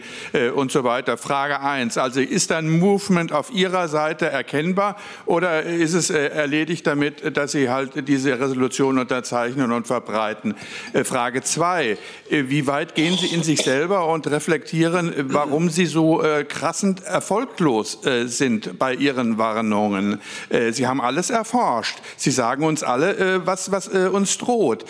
[0.55, 1.15] und so weiter?
[1.17, 1.99] Frage eins.
[1.99, 7.35] Also ist ein Movement Statement auf Ihrer Seite erkennbar oder ist es äh, erledigt damit,
[7.37, 10.55] dass Sie halt diese Resolution unterzeichnen und verbreiten?
[10.93, 11.97] Äh, Frage zwei,
[12.29, 17.99] äh, wie weit gehen Sie in sich selber und reflektieren, warum Sie so krassend erfolglos
[18.25, 20.21] sind bei Ihren Warnungen?
[20.71, 21.97] Sie haben alles erforscht.
[22.17, 24.85] Sie sagen uns alle, was, was uns droht.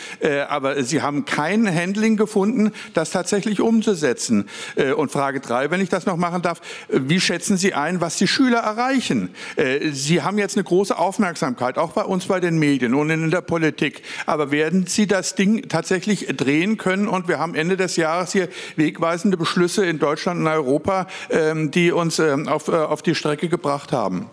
[0.50, 4.48] Aber Sie haben kein Handling gefunden, das tatsächlich umzusetzen.
[4.96, 8.25] Und Frage drei, wenn ich das noch machen darf, wie schätzen Sie ein, was die
[8.26, 9.30] die Schüler erreichen.
[9.56, 13.30] Äh, Sie haben jetzt eine große Aufmerksamkeit, auch bei uns bei den Medien und in
[13.30, 14.02] der Politik.
[14.26, 17.08] Aber werden Sie das Ding tatsächlich drehen können?
[17.08, 21.92] Und wir haben Ende des Jahres hier wegweisende Beschlüsse in Deutschland und Europa, ähm, die
[21.92, 24.26] uns ähm, auf, äh, auf die Strecke gebracht haben.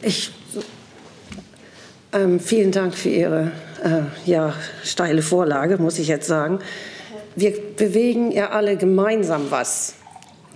[0.00, 0.32] Ich,
[2.14, 6.60] ähm, vielen Dank für Ihre äh, ja, steile Vorlage, muss ich jetzt sagen.
[7.36, 9.96] Wir bewegen ja alle gemeinsam was.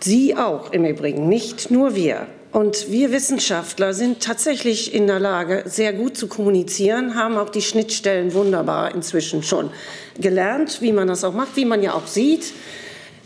[0.01, 2.27] Sie auch im Übrigen, nicht nur wir.
[2.51, 7.61] Und wir Wissenschaftler sind tatsächlich in der Lage, sehr gut zu kommunizieren, haben auch die
[7.61, 9.71] Schnittstellen wunderbar inzwischen schon
[10.19, 12.55] gelernt, wie man das auch macht, wie man ja auch sieht.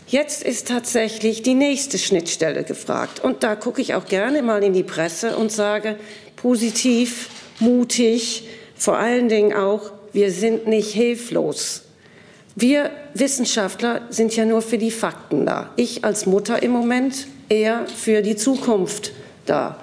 [0.07, 3.21] Jetzt ist tatsächlich die nächste Schnittstelle gefragt.
[3.21, 5.95] Und da gucke ich auch gerne mal in die Presse und sage,
[6.35, 11.83] positiv, mutig, vor allen Dingen auch, wir sind nicht hilflos.
[12.55, 15.71] Wir Wissenschaftler sind ja nur für die Fakten da.
[15.77, 19.11] Ich als Mutter im Moment eher für die Zukunft
[19.45, 19.79] da.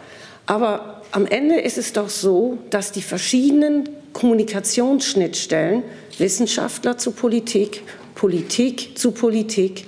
[0.47, 5.85] Aber am Ende ist es doch so, dass die verschiedenen Kommunikationsschnittstellen,
[6.19, 7.83] Wissenschaftler zu Politik,
[8.15, 9.87] Politik zu Politik,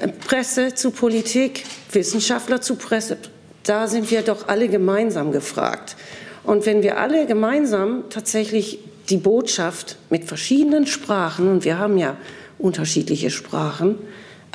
[0.00, 3.16] äh, Presse zu Politik, Wissenschaftler zu Presse,
[3.62, 5.96] da sind wir doch alle gemeinsam gefragt.
[6.44, 12.16] Und wenn wir alle gemeinsam tatsächlich die Botschaft mit verschiedenen Sprachen, und wir haben ja
[12.58, 13.96] unterschiedliche Sprachen,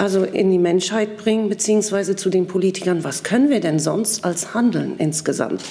[0.02, 4.56] also in die Menschheit bringen, beziehungsweise zu den Politikern, was können wir denn sonst als
[4.56, 5.62] handeln insgesamt?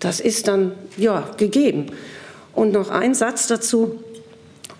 [0.00, 1.86] Das ist dann, ja, gegeben.
[2.54, 4.02] Und noch ein Satz dazu.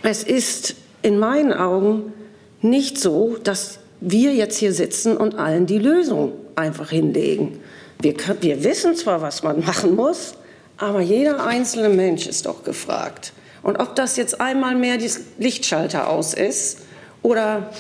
[0.03, 2.13] Es ist in meinen Augen
[2.61, 7.61] nicht so, dass wir jetzt hier sitzen und allen die Lösung einfach hinlegen.
[8.01, 10.35] Wir, wir wissen zwar, was man machen muss,
[10.77, 13.33] aber jeder einzelne Mensch ist doch gefragt.
[13.63, 16.79] Und ob das jetzt einmal mehr die Lichtschalter aus ist
[17.23, 17.71] oder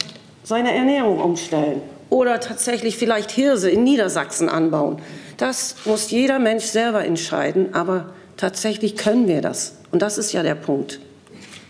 [0.42, 5.00] seine Ernährung umstellen oder tatsächlich vielleicht Hirse in Niedersachsen anbauen.
[5.36, 9.76] Das muss jeder Mensch selber entscheiden, aber tatsächlich können wir das.
[9.90, 11.00] Und das ist ja der Punkt.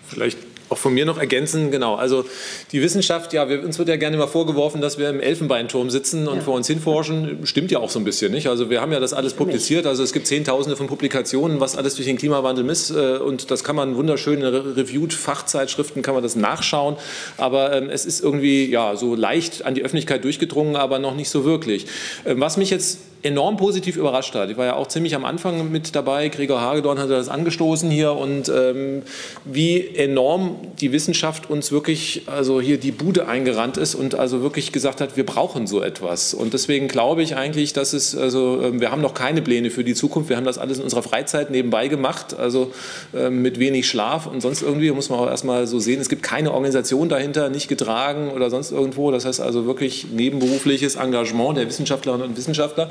[0.09, 0.39] Vielleicht
[0.73, 1.95] auch von mir noch ergänzen, genau.
[1.95, 2.25] Also
[2.73, 6.27] die Wissenschaft, ja, wir, uns wird ja gerne immer vorgeworfen, dass wir im Elfenbeinturm sitzen
[6.27, 6.43] und ja.
[6.43, 7.41] vor uns hinforschen.
[7.45, 8.49] Stimmt ja auch so ein bisschen, nicht?
[8.49, 9.87] Also wir haben ja das alles publiziert.
[9.87, 12.91] Also es gibt Zehntausende von Publikationen, was alles durch den Klimawandel misst.
[12.91, 16.97] Äh, und das kann man wunderschön in reviewed Fachzeitschriften kann man das nachschauen.
[17.37, 21.29] Aber ähm, es ist irgendwie ja so leicht an die Öffentlichkeit durchgedrungen, aber noch nicht
[21.29, 21.87] so wirklich.
[22.25, 24.51] Ähm, was mich jetzt enorm positiv überrascht hat.
[24.51, 26.29] Ich war ja auch ziemlich am Anfang mit dabei.
[26.29, 29.03] Gregor Hagedorn hat das angestoßen hier und ähm,
[29.45, 34.73] wie enorm die Wissenschaft uns wirklich, also hier die Bude eingerannt ist und also wirklich
[34.73, 36.35] gesagt hat, wir brauchen so etwas.
[36.35, 39.85] Und deswegen glaube ich eigentlich, dass es, also ähm, wir haben noch keine Pläne für
[39.85, 40.29] die Zukunft.
[40.29, 42.73] Wir haben das alles in unserer Freizeit nebenbei gemacht, also
[43.15, 46.01] ähm, mit wenig Schlaf und sonst irgendwie muss man auch erstmal so sehen.
[46.01, 49.11] Es gibt keine Organisation dahinter, nicht getragen oder sonst irgendwo.
[49.11, 52.91] Das heißt also wirklich nebenberufliches Engagement der Wissenschaftlerinnen und Wissenschaftler.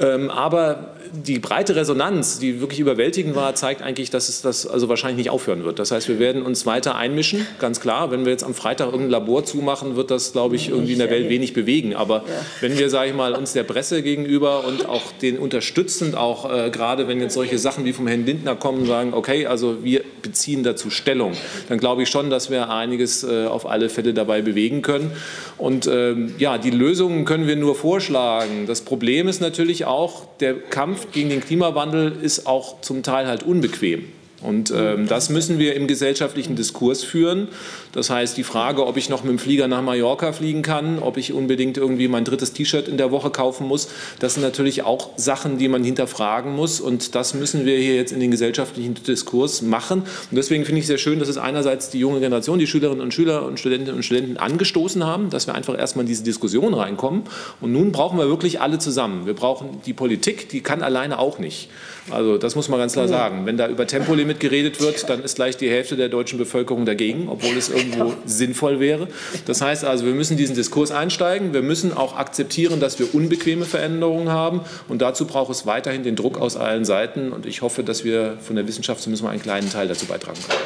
[0.00, 4.88] Ähm, aber die breite Resonanz, die wirklich überwältigend war, zeigt eigentlich, dass es das also
[4.88, 5.78] wahrscheinlich nicht aufhören wird.
[5.78, 8.10] Das heißt, wir werden uns weiter einmischen, ganz klar.
[8.10, 11.10] Wenn wir jetzt am Freitag irgendein Labor zumachen, wird das, glaube ich, irgendwie in der
[11.10, 11.94] Welt wenig bewegen.
[11.94, 12.24] Aber
[12.60, 16.70] wenn wir, sage ich mal, uns der Presse gegenüber und auch den unterstützend, auch äh,
[16.70, 20.62] gerade wenn jetzt solche Sachen wie vom Herrn Lindner kommen, sagen, okay, also wir beziehen
[20.62, 21.32] dazu Stellung,
[21.68, 25.12] dann glaube ich schon, dass wir einiges äh, auf alle Fälle dabei bewegen können.
[25.58, 28.66] Und ähm, ja, die Lösungen können wir nur vorschlagen.
[28.66, 33.42] Das Problem ist natürlich auch, der Kampf gegen den Klimawandel ist auch zum Teil halt
[33.42, 34.04] unbequem.
[34.42, 37.48] Und ähm, das müssen wir im gesellschaftlichen Diskurs führen.
[37.92, 41.18] Das heißt, die Frage, ob ich noch mit dem Flieger nach Mallorca fliegen kann, ob
[41.18, 45.10] ich unbedingt irgendwie mein drittes T-Shirt in der Woche kaufen muss, das sind natürlich auch
[45.16, 46.80] Sachen, die man hinterfragen muss.
[46.80, 50.00] Und das müssen wir hier jetzt in den gesellschaftlichen Diskurs machen.
[50.00, 53.12] Und deswegen finde ich sehr schön, dass es einerseits die junge Generation, die Schülerinnen und
[53.12, 57.24] Schüler und Studentinnen und Studenten angestoßen haben, dass wir einfach erstmal in diese Diskussion reinkommen.
[57.60, 59.26] Und nun brauchen wir wirklich alle zusammen.
[59.26, 61.68] Wir brauchen die Politik, die kann alleine auch nicht.
[62.10, 63.46] Also das muss man ganz klar sagen.
[63.46, 67.28] Wenn da über Tempolimit geredet wird, dann ist gleich die Hälfte der deutschen Bevölkerung dagegen,
[67.28, 69.08] obwohl es irgendwo sinnvoll wäre.
[69.46, 71.52] Das heißt also, wir müssen diesen Diskurs einsteigen.
[71.52, 74.60] Wir müssen auch akzeptieren, dass wir unbequeme Veränderungen haben.
[74.88, 77.32] Und dazu braucht es weiterhin den Druck aus allen Seiten.
[77.32, 80.38] Und ich hoffe, dass wir von der Wissenschaft zumindest mal einen kleinen Teil dazu beitragen
[80.48, 80.60] können.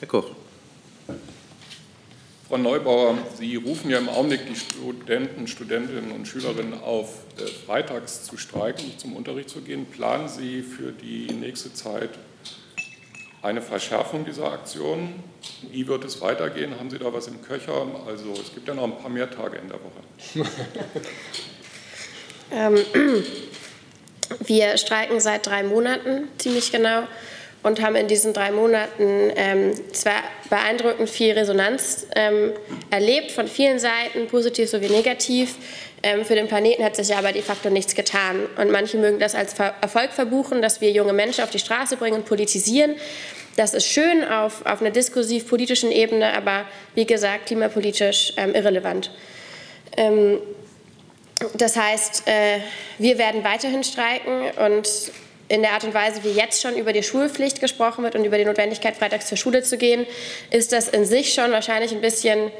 [0.00, 0.30] Herr Koch.
[2.48, 8.22] Frau Neubauer, Sie rufen ja im Augenblick die Studenten, Studentinnen und Schülerinnen auf, äh, freitags
[8.22, 9.84] zu streiken, zum Unterricht zu gehen.
[9.86, 12.10] Planen Sie für die nächste Zeit
[13.42, 15.14] eine Verschärfung dieser Aktion?
[15.70, 16.78] Wie wird es weitergehen?
[16.78, 17.86] Haben Sie da was im Köcher?
[18.06, 20.50] Also es gibt ja noch ein paar mehr Tage in der Woche.
[22.52, 22.76] ähm,
[24.40, 27.04] wir streiken seit drei Monaten ziemlich genau
[27.62, 32.52] und haben in diesen drei Monaten ähm, zwar beeindruckend viel Resonanz ähm,
[32.90, 35.56] erlebt von vielen Seiten, positiv sowie negativ.
[36.02, 38.46] Ähm, für den Planeten hat sich aber de facto nichts getan.
[38.56, 42.16] Und manche mögen das als Erfolg verbuchen, dass wir junge Menschen auf die Straße bringen
[42.16, 42.96] und politisieren.
[43.56, 49.10] Das ist schön auf, auf einer diskursiv-politischen Ebene, aber wie gesagt, klimapolitisch ähm, irrelevant.
[49.96, 50.38] Ähm,
[51.54, 52.60] das heißt, äh,
[52.98, 54.88] wir werden weiterhin streiken und
[55.48, 58.36] in der Art und Weise, wie jetzt schon über die Schulpflicht gesprochen wird und über
[58.36, 60.06] die Notwendigkeit, freitags zur Schule zu gehen,
[60.50, 62.50] ist das in sich schon wahrscheinlich ein bisschen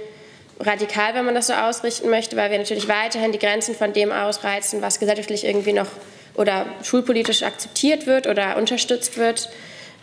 [0.60, 4.12] radikal, wenn man das so ausrichten möchte, weil wir natürlich weiterhin die Grenzen von dem
[4.12, 5.88] ausreizen, was gesellschaftlich irgendwie noch
[6.34, 9.48] oder schulpolitisch akzeptiert wird oder unterstützt wird.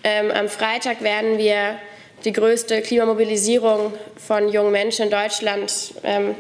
[0.04, 1.78] Ähm, am Freitag werden wir
[2.26, 6.36] die größte Klimamobilisierung von jungen Menschen in Deutschland ähm,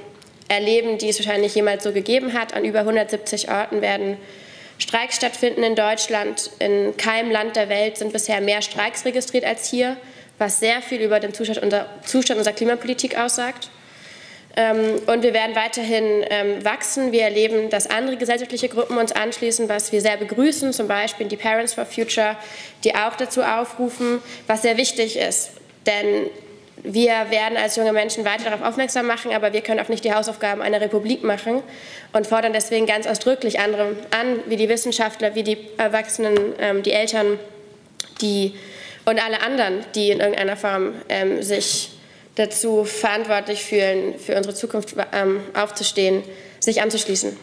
[0.47, 2.53] erleben, die es wahrscheinlich jemals so gegeben hat.
[2.53, 4.17] An über 170 Orten werden
[4.77, 6.51] Streiks stattfinden in Deutschland.
[6.59, 9.97] In keinem Land der Welt sind bisher mehr Streiks registriert als hier,
[10.37, 13.69] was sehr viel über den Zustand unserer, Zustand unserer Klimapolitik aussagt.
[14.55, 17.11] Ähm, und wir werden weiterhin ähm, wachsen.
[17.11, 21.37] Wir erleben, dass andere gesellschaftliche Gruppen uns anschließen, was wir sehr begrüßen, zum Beispiel die
[21.37, 22.35] Parents for Future,
[22.83, 25.51] die auch dazu aufrufen, was sehr wichtig ist.
[25.87, 26.29] Denn
[26.83, 30.13] wir werden als junge Menschen weiter darauf aufmerksam machen, aber wir können auch nicht die
[30.13, 31.63] Hausaufgaben einer Republik machen
[32.11, 36.91] und fordern deswegen ganz ausdrücklich andere an, wie die Wissenschaftler, wie die Erwachsenen, ähm, die
[36.91, 37.39] Eltern,
[38.21, 38.53] die
[39.05, 41.92] und alle anderen, die in irgendeiner Form ähm, sich
[42.35, 46.23] dazu verantwortlich fühlen, für unsere Zukunft ähm, aufzustehen,
[46.59, 47.37] sich anzuschließen.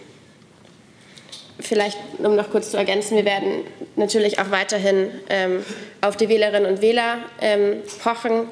[1.60, 3.64] Vielleicht, um noch kurz zu ergänzen, wir werden
[3.96, 5.64] natürlich auch weiterhin ähm,
[6.00, 8.48] auf die Wählerinnen und Wähler ähm, pochen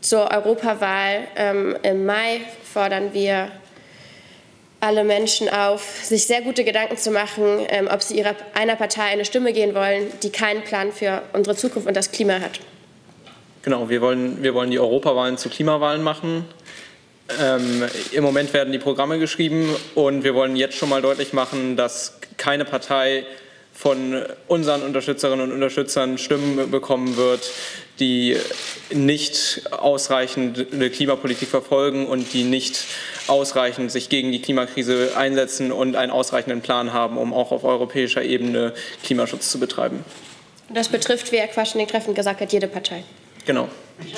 [0.00, 3.50] zur Europawahl ähm, im Mai fordern wir
[4.80, 9.04] alle Menschen auf, sich sehr gute Gedanken zu machen, ähm, ob sie ihrer, einer Partei
[9.04, 12.60] eine Stimme gehen wollen, die keinen Plan für unsere Zukunft und das Klima hat.
[13.64, 16.44] Genau, wir wollen, wir wollen die Europawahlen zu Klimawahlen machen.
[17.40, 21.74] Ähm, Im Moment werden die Programme geschrieben und wir wollen jetzt schon mal deutlich machen,
[21.74, 23.24] dass keine Partei
[23.72, 27.50] von unseren Unterstützerinnen und Unterstützern Stimmen bekommen wird,
[27.98, 28.36] die
[28.92, 32.84] nicht ausreichend eine Klimapolitik verfolgen und die nicht
[33.28, 38.22] ausreichend sich gegen die Klimakrise einsetzen und einen ausreichenden Plan haben, um auch auf europäischer
[38.22, 40.04] Ebene Klimaschutz zu betreiben.
[40.68, 43.04] Das betrifft, wie Herr Quaschning treffend gesagt hat, jede Partei.
[43.46, 43.68] Genau.
[44.00, 44.14] Ich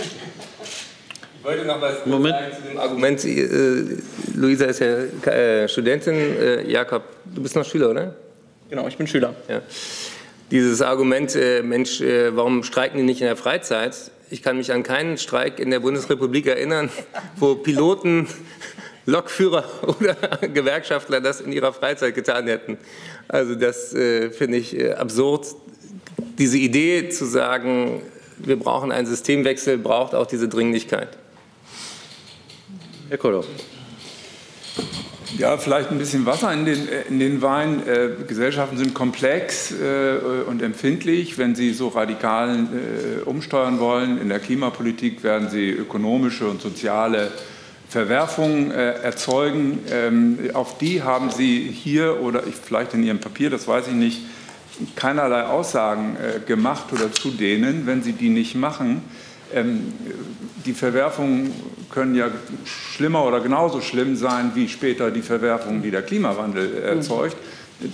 [1.42, 2.34] wollte noch was Moment.
[2.34, 3.24] sagen zu dem Argument.
[3.24, 4.02] Äh,
[4.34, 6.14] Luisa ist ja äh, Studentin.
[6.14, 8.16] Äh, Jakob, du bist noch Schüler, oder?
[8.68, 9.34] Genau, ich bin Schüler.
[9.48, 9.62] Ja.
[10.50, 13.94] Dieses Argument, äh, Mensch, äh, warum streiken die nicht in der Freizeit?
[14.30, 16.90] Ich kann mich an keinen Streik in der Bundesrepublik erinnern,
[17.36, 18.28] wo Piloten,
[19.06, 20.14] Lokführer oder
[20.48, 22.78] Gewerkschaftler das in ihrer Freizeit getan hätten.
[23.28, 25.46] Also das äh, finde ich äh, absurd.
[26.38, 28.02] Diese Idee zu sagen,
[28.38, 31.08] wir brauchen einen Systemwechsel, braucht auch diese Dringlichkeit.
[33.08, 33.44] Herr Kollow.
[35.38, 37.86] Ja, vielleicht ein bisschen Wasser in den, äh, in den Wein.
[37.86, 40.16] Äh, Gesellschaften sind komplex äh,
[40.48, 41.36] und empfindlich.
[41.36, 47.32] Wenn sie so radikal äh, umsteuern wollen in der Klimapolitik, werden sie ökonomische und soziale
[47.88, 49.80] Verwerfungen äh, erzeugen.
[49.90, 53.94] Ähm, auf die haben Sie hier oder ich, vielleicht in Ihrem Papier, das weiß ich
[53.94, 54.22] nicht,
[54.94, 59.02] keinerlei Aussagen äh, gemacht oder zu denen, wenn Sie die nicht machen.
[59.54, 59.92] Ähm,
[60.64, 61.52] die Verwerfungen
[61.90, 62.28] können ja
[62.64, 67.36] schlimmer oder genauso schlimm sein wie später die Verwerfungen, die der Klimawandel erzeugt.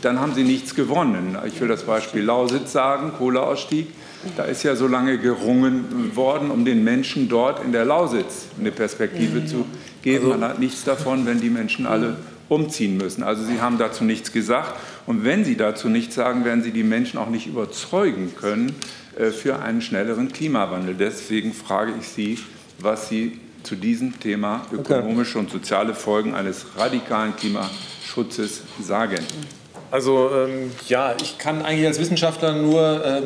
[0.00, 1.36] Dann haben Sie nichts gewonnen.
[1.46, 3.88] Ich will das Beispiel Lausitz sagen, Kohleausstieg.
[4.36, 8.70] Da ist ja so lange gerungen worden, um den Menschen dort in der Lausitz eine
[8.70, 9.66] Perspektive zu
[10.02, 10.28] geben.
[10.28, 12.16] Man hat nichts davon, wenn die Menschen alle
[12.48, 13.24] umziehen müssen.
[13.24, 14.74] Also Sie haben dazu nichts gesagt.
[15.06, 18.74] Und wenn Sie dazu nichts sagen, werden Sie die Menschen auch nicht überzeugen können
[19.18, 20.94] äh, für einen schnelleren Klimawandel.
[20.94, 22.38] Deswegen frage ich Sie,
[22.78, 29.18] was Sie zu diesem Thema ökonomische und soziale Folgen eines radikalen Klimaschutzes sagen.
[29.90, 33.24] Also ähm, ja, ich kann eigentlich als Wissenschaftler nur ähm,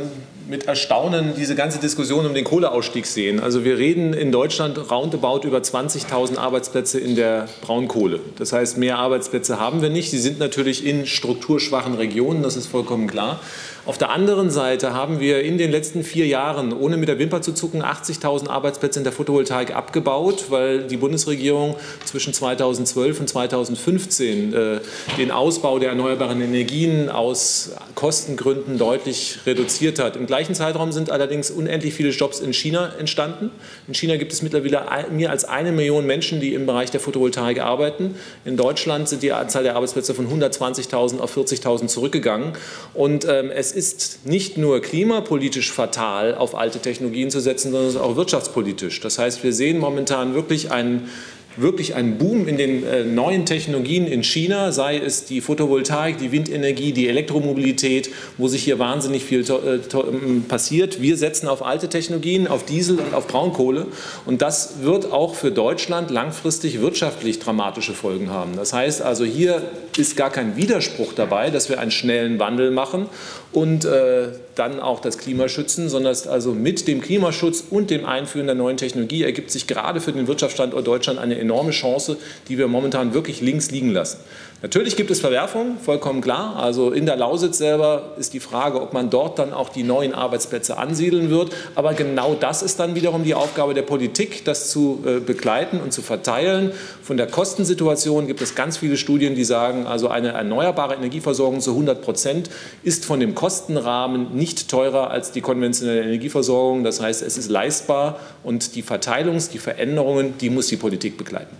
[0.48, 3.40] mit Erstaunen diese ganze Diskussion um den Kohleausstieg sehen.
[3.40, 8.20] Also wir reden in Deutschland roundabout über 20.000 Arbeitsplätze in der Braunkohle.
[8.38, 10.10] Das heißt, mehr Arbeitsplätze haben wir nicht.
[10.10, 13.40] Sie sind natürlich in strukturschwachen Regionen, das ist vollkommen klar.
[13.86, 17.40] Auf der anderen Seite haben wir in den letzten vier Jahren, ohne mit der Wimper
[17.40, 24.52] zu zucken, 80.000 Arbeitsplätze in der Photovoltaik abgebaut, weil die Bundesregierung zwischen 2012 und 2015
[24.52, 24.80] äh,
[25.18, 30.16] den Ausbau der erneuerbaren Energien aus Kostengründen deutlich reduziert hat.
[30.16, 33.52] Im gleichen Zeitraum sind allerdings unendlich viele Jobs in China entstanden.
[33.86, 37.60] In China gibt es mittlerweile mehr als eine Million Menschen, die im Bereich der Photovoltaik
[37.60, 38.16] arbeiten.
[38.44, 42.54] In Deutschland sind die Anzahl der Arbeitsplätze von 120.000 auf 40.000 zurückgegangen.
[42.92, 48.16] Und ähm, es ist nicht nur klimapolitisch fatal, auf alte Technologien zu setzen, sondern auch
[48.16, 49.00] wirtschaftspolitisch.
[49.00, 51.10] Das heißt, wir sehen momentan wirklich einen
[51.56, 56.32] wirklich einen Boom in den äh, neuen Technologien in China, sei es die Photovoltaik, die
[56.32, 61.00] Windenergie, die Elektromobilität, wo sich hier wahnsinnig viel äh, ähm, passiert.
[61.00, 63.86] Wir setzen auf alte Technologien, auf Diesel und auf Braunkohle.
[64.24, 68.56] Und das wird auch für Deutschland langfristig wirtschaftlich dramatische Folgen haben.
[68.56, 69.62] Das heißt also, hier
[69.96, 73.06] ist gar kein Widerspruch dabei, dass wir einen schnellen Wandel machen
[73.52, 78.46] und äh, dann auch das Klima schützen, sondern also mit dem Klimaschutz und dem Einführen
[78.46, 82.16] der neuen Technologie ergibt sich gerade für den Wirtschaftsstandort Deutschland eine enorme Chance,
[82.48, 84.18] die wir momentan wirklich links liegen lassen.
[84.62, 86.56] Natürlich gibt es Verwerfungen, vollkommen klar.
[86.56, 90.14] Also in der Lausitz selber ist die Frage, ob man dort dann auch die neuen
[90.14, 91.52] Arbeitsplätze ansiedeln wird.
[91.74, 95.92] Aber genau das ist dann wiederum die Aufgabe der Politik, das zu äh, begleiten und
[95.92, 96.72] zu verteilen.
[97.02, 101.72] Von der Kostensituation gibt es ganz viele Studien, die sagen, also eine erneuerbare Energieversorgung zu
[101.72, 102.48] 100 Prozent
[102.82, 106.84] ist von dem Kostenrahmen nicht teurer als die konventionelle Energieversorgung.
[106.84, 111.56] Das heißt, es ist leistbar und die Verteilungs-, die Veränderungen, die muss die Politik begleiten.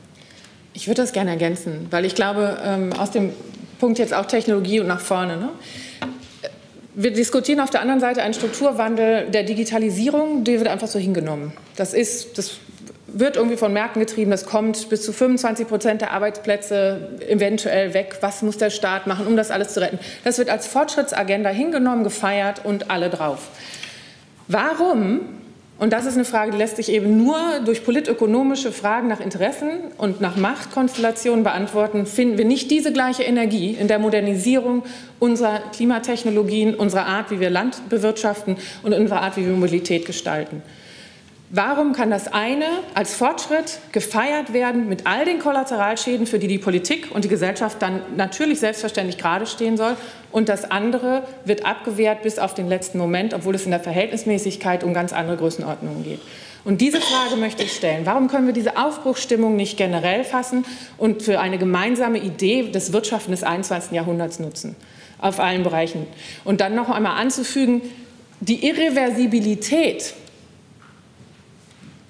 [0.74, 3.32] Ich würde das gerne ergänzen, weil ich glaube, ähm, aus dem
[3.78, 5.36] Punkt jetzt auch Technologie und nach vorne.
[5.36, 5.48] Ne?
[6.94, 11.52] Wir diskutieren auf der anderen Seite einen Strukturwandel der Digitalisierung, die wird einfach so hingenommen.
[11.76, 12.52] Das ist, das
[13.18, 18.18] wird irgendwie von Märkten getrieben, das kommt bis zu 25 Prozent der Arbeitsplätze eventuell weg.
[18.20, 19.98] Was muss der Staat machen, um das alles zu retten?
[20.24, 23.48] Das wird als Fortschrittsagenda hingenommen, gefeiert und alle drauf.
[24.48, 25.20] Warum
[25.78, 29.68] und das ist eine Frage, die lässt sich eben nur durch politökonomische Fragen nach Interessen
[29.98, 32.06] und nach Machtkonstellationen beantworten.
[32.06, 34.84] Finden wir nicht diese gleiche Energie in der Modernisierung
[35.18, 40.62] unserer Klimatechnologien, unserer Art, wie wir Land bewirtschaften und unserer Art, wie wir Mobilität gestalten?
[41.50, 46.58] Warum kann das eine als Fortschritt gefeiert werden mit all den Kollateralschäden, für die die
[46.58, 49.96] Politik und die Gesellschaft dann natürlich selbstverständlich gerade stehen soll,
[50.32, 54.82] und das andere wird abgewehrt bis auf den letzten Moment, obwohl es in der Verhältnismäßigkeit
[54.82, 56.20] um ganz andere Größenordnungen geht?
[56.64, 58.04] Und diese Frage möchte ich stellen.
[58.06, 60.64] Warum können wir diese Aufbruchsstimmung nicht generell fassen
[60.98, 63.92] und für eine gemeinsame Idee des Wirtschaften des 21.
[63.92, 64.74] Jahrhunderts nutzen?
[65.18, 66.08] Auf allen Bereichen.
[66.42, 67.82] Und dann noch einmal anzufügen,
[68.40, 70.14] die Irreversibilität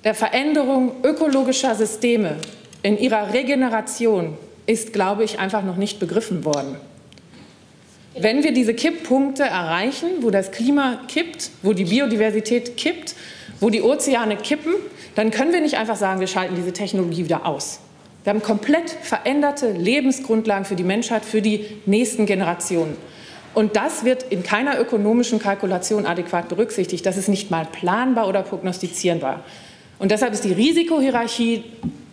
[0.06, 2.36] der Veränderung ökologischer Systeme
[2.84, 6.76] in ihrer Regeneration ist, glaube ich, einfach noch nicht begriffen worden.
[8.16, 13.16] Wenn wir diese Kipppunkte erreichen, wo das Klima kippt, wo die Biodiversität kippt,
[13.58, 14.74] wo die Ozeane kippen,
[15.16, 17.80] dann können wir nicht einfach sagen, wir schalten diese Technologie wieder aus.
[18.22, 22.96] Wir haben komplett veränderte Lebensgrundlagen für die Menschheit, für die nächsten Generationen.
[23.54, 27.04] Und das wird in keiner ökonomischen Kalkulation adäquat berücksichtigt.
[27.04, 29.42] Das ist nicht mal planbar oder prognostizierbar.
[29.98, 31.64] Und deshalb ist die Risikohierarchie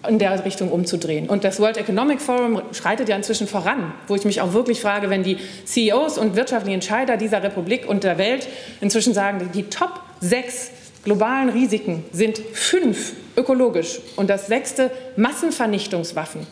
[0.07, 1.29] in der Richtung umzudrehen.
[1.29, 5.09] Und das World Economic Forum schreitet ja inzwischen voran, wo ich mich auch wirklich frage,
[5.09, 8.47] wenn die CEOs und wirtschaftlichen Entscheider dieser Republik und der Welt
[8.81, 10.71] inzwischen sagen, die Top sechs
[11.03, 16.45] globalen Risiken sind fünf ökologisch und das sechste Massenvernichtungswaffen.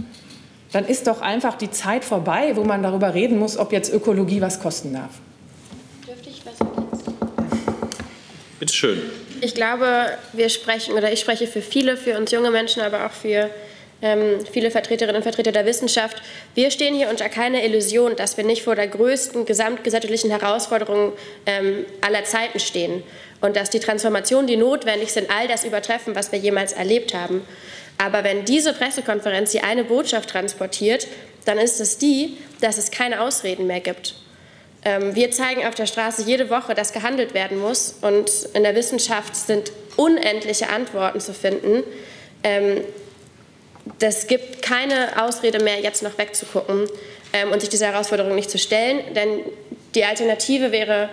[0.72, 4.40] dann ist doch einfach die Zeit vorbei, wo man darüber reden muss, ob jetzt Ökologie
[4.40, 5.20] was kosten darf.
[6.08, 7.14] Dürfte ich was ergänzen?
[8.58, 9.00] Bitte schön.
[9.44, 13.12] Ich glaube, wir sprechen, oder ich spreche für viele, für uns junge Menschen, aber auch
[13.12, 13.50] für
[14.04, 16.22] ähm, viele Vertreterinnen und Vertreter der Wissenschaft.
[16.54, 21.14] Wir stehen hier unter keiner Illusion, dass wir nicht vor der größten gesamtgesellschaftlichen Herausforderung
[21.48, 23.02] ähm, aller Zeiten stehen
[23.42, 27.42] und dass die Transformationen, die notwendig sind, all das übertreffen, was wir jemals erlebt haben.
[27.98, 31.08] Aber wenn diese Pressekonferenz die eine Botschaft transportiert,
[31.46, 34.21] dann ist es die, dass es keine Ausreden mehr gibt.
[34.84, 37.96] Ähm, wir zeigen auf der Straße jede Woche, dass gehandelt werden muss.
[38.02, 41.84] Und in der Wissenschaft sind unendliche Antworten zu finden.
[42.44, 42.82] Ähm,
[44.00, 46.88] das gibt keine Ausrede mehr, jetzt noch wegzugucken
[47.34, 49.14] ähm, und sich dieser Herausforderung nicht zu stellen.
[49.16, 49.42] Denn
[49.94, 51.10] die Alternative wäre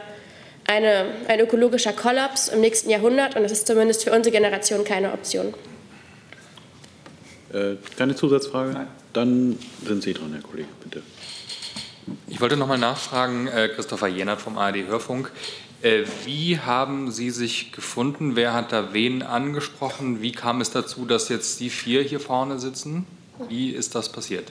[0.66, 3.36] eine, ein ökologischer Kollaps im nächsten Jahrhundert.
[3.36, 5.54] Und das ist zumindest für unsere Generation keine Option.
[7.52, 8.72] Äh, keine Zusatzfrage?
[8.72, 8.86] Nein.
[9.12, 11.02] Dann sind Sie dran, Herr Kollege, bitte.
[12.26, 15.32] Ich wollte noch mal nachfragen, äh, Christopher Jenert vom ARD Hörfunk.
[15.80, 18.34] Äh, wie haben Sie sich gefunden?
[18.34, 20.20] Wer hat da wen angesprochen?
[20.20, 23.06] Wie kam es dazu, dass jetzt die vier hier vorne sitzen?
[23.48, 24.50] Wie ist das passiert?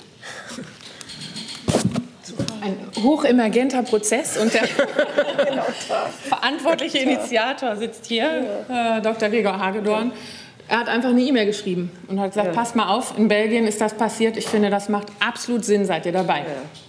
[2.61, 4.63] Ein hochemergenter Prozess und der
[6.27, 9.29] verantwortliche Initiator sitzt hier, äh, Dr.
[9.29, 10.13] Gregor Hagedorn.
[10.69, 12.53] Er hat einfach eine E-Mail geschrieben und hat gesagt, ja.
[12.53, 14.35] passt mal auf, in Belgien ist das passiert.
[14.37, 16.39] Ich finde, das macht absolut Sinn, seid ihr dabei.
[16.39, 16.86] Ja.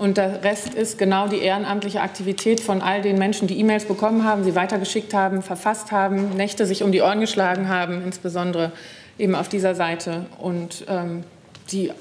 [0.00, 4.24] Und der Rest ist genau die ehrenamtliche Aktivität von all den Menschen, die E-Mails bekommen
[4.24, 8.72] haben, sie weitergeschickt haben, verfasst haben, Nächte sich um die Ohren geschlagen haben, insbesondere
[9.18, 10.24] eben auf dieser Seite.
[10.38, 11.24] Und ähm,
[11.70, 11.92] die,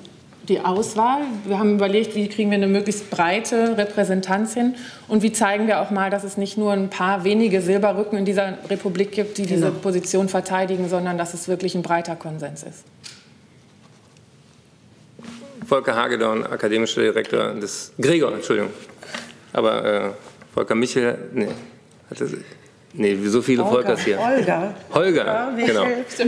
[0.47, 4.75] die Auswahl, wir haben überlegt, wie kriegen wir eine möglichst breite Repräsentanz hin
[5.09, 8.23] und wie zeigen wir auch mal, dass es nicht nur ein paar wenige Silberrücken in
[8.23, 9.55] dieser Republik gibt, die genau.
[9.55, 12.85] diese Position verteidigen, sondern dass es wirklich ein breiter Konsens ist.
[15.69, 18.71] Volker Hagedorn, akademischer Direktor des Gregor, Entschuldigung.
[19.53, 20.09] Aber äh,
[20.51, 21.47] Volker Michel, nee,
[22.09, 22.27] hatte,
[22.93, 24.17] nee, so viele Holger, Volkers hier.
[24.17, 24.75] Holger.
[24.91, 25.85] Holger, ja, genau.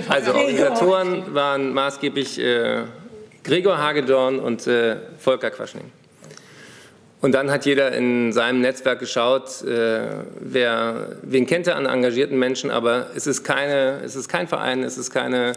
[0.09, 2.83] Also Organisatoren waren maßgeblich äh,
[3.43, 5.91] Gregor Hagedorn und äh, Volker Quaschning.
[7.21, 10.01] Und dann hat jeder in seinem Netzwerk geschaut, äh,
[10.39, 14.83] wer, wen kennt er an engagierten Menschen, aber es ist, keine, es ist kein Verein,
[14.83, 15.53] es ist keine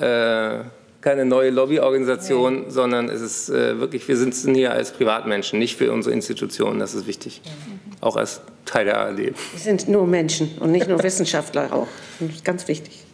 [0.00, 0.64] äh,
[1.02, 2.70] keine neue Lobbyorganisation, nee.
[2.70, 6.94] sondern es ist äh, wirklich, wir sitzen hier als Privatmenschen, nicht für unsere Institutionen, das
[6.94, 7.42] ist wichtig.
[7.44, 7.92] Mhm.
[8.00, 9.18] Auch als Teil der ARD.
[9.18, 11.88] Wir sind nur Menschen und nicht nur Wissenschaftler auch.
[12.20, 13.04] Das ist ganz wichtig.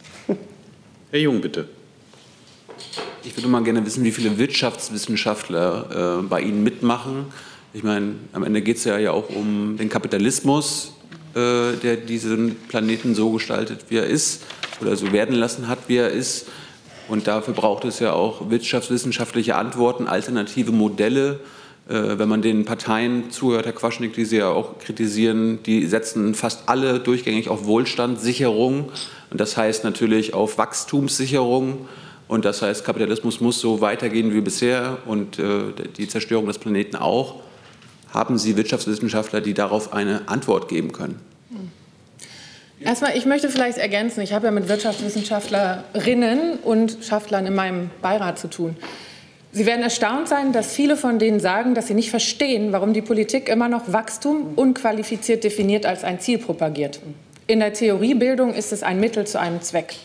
[1.10, 1.68] Herr Jung, bitte.
[3.24, 7.26] Ich würde mal gerne wissen, wie viele Wirtschaftswissenschaftler äh, bei Ihnen mitmachen.
[7.72, 10.92] Ich meine, am Ende geht es ja, ja auch um den Kapitalismus,
[11.34, 14.44] äh, der diesen Planeten so gestaltet, wie er ist,
[14.80, 16.46] oder so werden lassen hat, wie er ist.
[17.08, 21.40] Und dafür braucht es ja auch wirtschaftswissenschaftliche Antworten, alternative Modelle.
[21.88, 26.34] Äh, wenn man den Parteien zuhört, Herr Quaschnik, die Sie ja auch kritisieren, die setzen
[26.34, 28.90] fast alle durchgängig auf Wohlstandssicherung.
[29.30, 31.88] Und das heißt natürlich auf Wachstumssicherung.
[32.28, 35.60] Und das heißt, Kapitalismus muss so weitergehen wie bisher und äh,
[35.96, 37.36] die Zerstörung des Planeten auch.
[38.12, 41.20] Haben Sie Wirtschaftswissenschaftler, die darauf eine Antwort geben können?
[42.80, 48.38] Erstmal, ich möchte vielleicht ergänzen, ich habe ja mit Wirtschaftswissenschaftlerinnen und Schaftlern in meinem Beirat
[48.38, 48.76] zu tun.
[49.50, 53.02] Sie werden erstaunt sein, dass viele von denen sagen, dass sie nicht verstehen, warum die
[53.02, 57.00] Politik immer noch Wachstum unqualifiziert definiert als ein Ziel propagiert.
[57.46, 59.96] In der Theoriebildung ist es ein Mittel zu einem Zweck.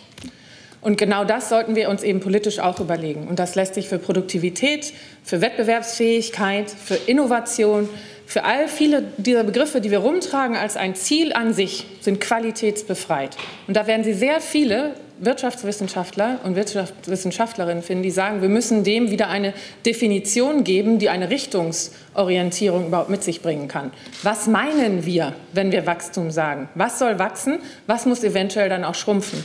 [0.81, 3.27] Und genau das sollten wir uns eben politisch auch überlegen.
[3.27, 4.93] Und das lässt sich für Produktivität,
[5.23, 7.89] für Wettbewerbsfähigkeit, für Innovation,
[8.25, 13.37] für all viele dieser Begriffe, die wir rumtragen als ein Ziel an sich, sind qualitätsbefreit.
[13.67, 19.11] Und da werden Sie sehr viele Wirtschaftswissenschaftler und Wirtschaftswissenschaftlerinnen finden, die sagen, wir müssen dem
[19.11, 19.53] wieder eine
[19.85, 23.91] Definition geben, die eine Richtungsorientierung überhaupt mit sich bringen kann.
[24.23, 26.69] Was meinen wir, wenn wir Wachstum sagen?
[26.75, 27.59] Was soll wachsen?
[27.87, 29.43] Was muss eventuell dann auch schrumpfen?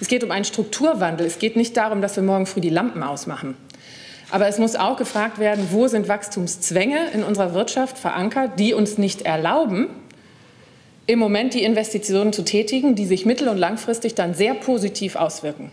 [0.00, 1.26] Es geht um einen Strukturwandel.
[1.26, 3.56] Es geht nicht darum, dass wir morgen früh die Lampen ausmachen.
[4.30, 8.98] Aber es muss auch gefragt werden, wo sind Wachstumszwänge in unserer Wirtschaft verankert, die uns
[8.98, 9.88] nicht erlauben,
[11.06, 15.70] im Moment die Investitionen zu tätigen, die sich mittel- und langfristig dann sehr positiv auswirken.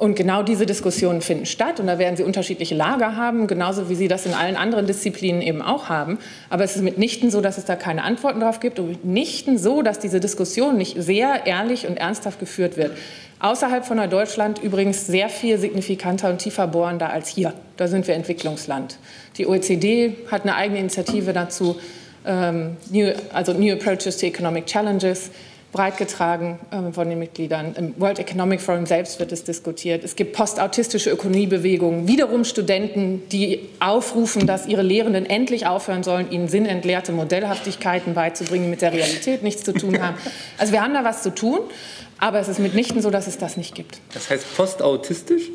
[0.00, 3.94] Und genau diese Diskussionen finden statt und da werden Sie unterschiedliche Lager haben, genauso wie
[3.94, 6.18] Sie das in allen anderen Disziplinen eben auch haben.
[6.48, 9.82] Aber es ist mitnichten so, dass es da keine Antworten darauf gibt und mitnichten so,
[9.82, 12.92] dass diese Diskussion nicht sehr ehrlich und ernsthaft geführt wird.
[13.40, 17.52] Außerhalb von Deutschland übrigens sehr viel signifikanter und tiefer bohrender als hier.
[17.76, 18.96] Da sind wir Entwicklungsland.
[19.36, 21.76] Die OECD hat eine eigene Initiative dazu,
[22.24, 25.30] ähm, new, also New Approaches to Economic Challenges.
[25.72, 27.74] Breit getragen äh, von den Mitgliedern.
[27.76, 30.04] Im World Economic Forum selbst wird es diskutiert.
[30.04, 36.48] Es gibt postautistische Ökonomiebewegungen, wiederum Studenten, die aufrufen, dass ihre Lehrenden endlich aufhören sollen, ihnen
[36.48, 40.16] sinnentleerte Modellhaftigkeiten beizubringen, die mit der Realität nichts zu tun haben.
[40.58, 41.60] Also wir haben da was zu tun,
[42.18, 44.00] aber es ist mitnichten so, dass es das nicht gibt.
[44.12, 45.50] Das heißt postautistisch?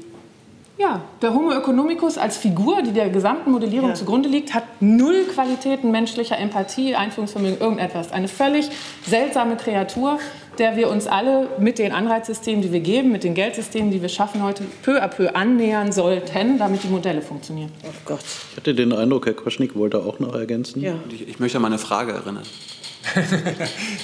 [0.77, 3.95] Ja, der Homo economicus als Figur, die der gesamten Modellierung ja.
[3.95, 8.11] zugrunde liegt, hat null Qualitäten menschlicher Empathie, Einfühlungsvermögen, irgendetwas.
[8.11, 8.69] Eine völlig
[9.07, 10.19] seltsame Kreatur,
[10.57, 14.09] der wir uns alle mit den Anreizsystemen, die wir geben, mit den Geldsystemen, die wir
[14.09, 17.71] schaffen, heute peu à peu annähern sollten, damit die Modelle funktionieren.
[17.83, 18.19] Oh Gott.
[18.51, 20.81] Ich hatte den Eindruck, Herr Quaschnik wollte auch noch ergänzen.
[20.81, 20.95] Ja.
[21.09, 22.43] Ich, ich möchte an meine Frage erinnern.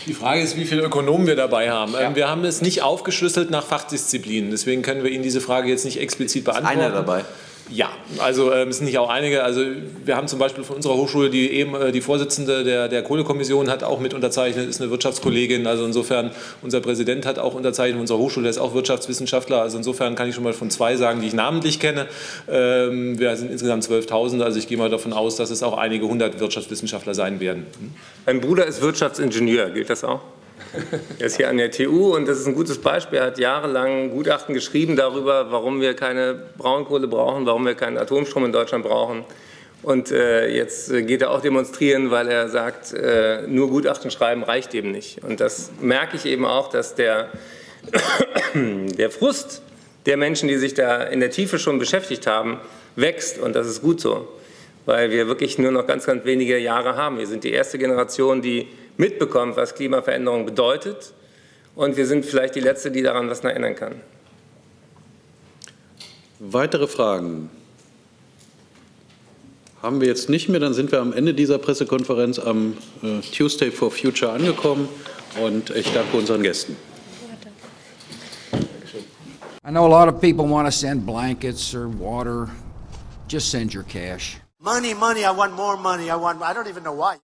[0.06, 1.94] Die Frage ist, wie viele Ökonomen wir dabei haben.
[1.94, 2.16] Ja.
[2.16, 4.52] Wir haben es nicht aufgeschlüsselt nach Fachdisziplinen.
[4.52, 6.80] Deswegen können wir Ihnen diese Frage jetzt nicht explizit beantworten.
[6.80, 7.26] Ist einer dabei?
[7.74, 9.44] Ja, also ähm, es sind nicht auch einige.
[9.44, 9.62] Also
[10.04, 13.70] wir haben zum Beispiel von unserer Hochschule die eben äh, die Vorsitzende der, der Kohlekommission
[13.70, 15.66] hat auch mit unterzeichnet, ist eine Wirtschaftskollegin.
[15.66, 19.62] Also insofern unser Präsident hat auch unterzeichnet unserer Hochschule, der ist auch Wirtschaftswissenschaftler.
[19.62, 22.08] Also insofern kann ich schon mal von zwei sagen, die ich namentlich kenne.
[22.50, 24.42] Ähm, wir sind insgesamt 12.000.
[24.42, 27.68] Also ich gehe mal davon aus, dass es auch einige hundert Wirtschaftswissenschaftler sein werden.
[27.80, 27.92] Hm?
[28.26, 29.70] Mein Bruder ist Wirtschaftsingenieur.
[29.70, 30.20] Gilt das auch?
[31.20, 33.20] Er ist hier an der TU und das ist ein gutes Beispiel.
[33.20, 38.46] Er hat jahrelang Gutachten geschrieben darüber, warum wir keine Braunkohle brauchen, warum wir keinen Atomstrom
[38.46, 39.26] in Deutschland brauchen.
[39.84, 44.74] Und äh, jetzt geht er auch demonstrieren, weil er sagt, äh, nur Gutachten schreiben reicht
[44.76, 45.24] eben nicht.
[45.24, 47.30] Und das merke ich eben auch, dass der,
[48.54, 49.64] der Frust
[50.06, 52.60] der Menschen, die sich da in der Tiefe schon beschäftigt haben,
[52.96, 53.40] wächst.
[53.40, 54.28] Und das ist gut so,
[54.86, 57.18] weil wir wirklich nur noch ganz, ganz wenige Jahre haben.
[57.18, 58.68] Wir sind die erste Generation, die
[59.02, 61.14] mitbekommt, was Klimaveränderung bedeutet.
[61.76, 63.96] Und wir sind vielleicht die Letzte, die daran was erinnern kann.
[66.40, 67.50] Weitere Fragen
[69.82, 70.60] haben wir jetzt nicht mehr.
[70.60, 74.88] Dann sind wir am Ende dieser Pressekonferenz am äh, Tuesday for Future angekommen.
[75.42, 76.76] Und ich danke unseren Gästen.
[79.64, 82.50] I know a lot of people want to send blankets or water.
[83.28, 84.38] Just send your cash.
[84.60, 86.10] Money, money, I want more money.
[86.10, 87.18] I want I don't even know why.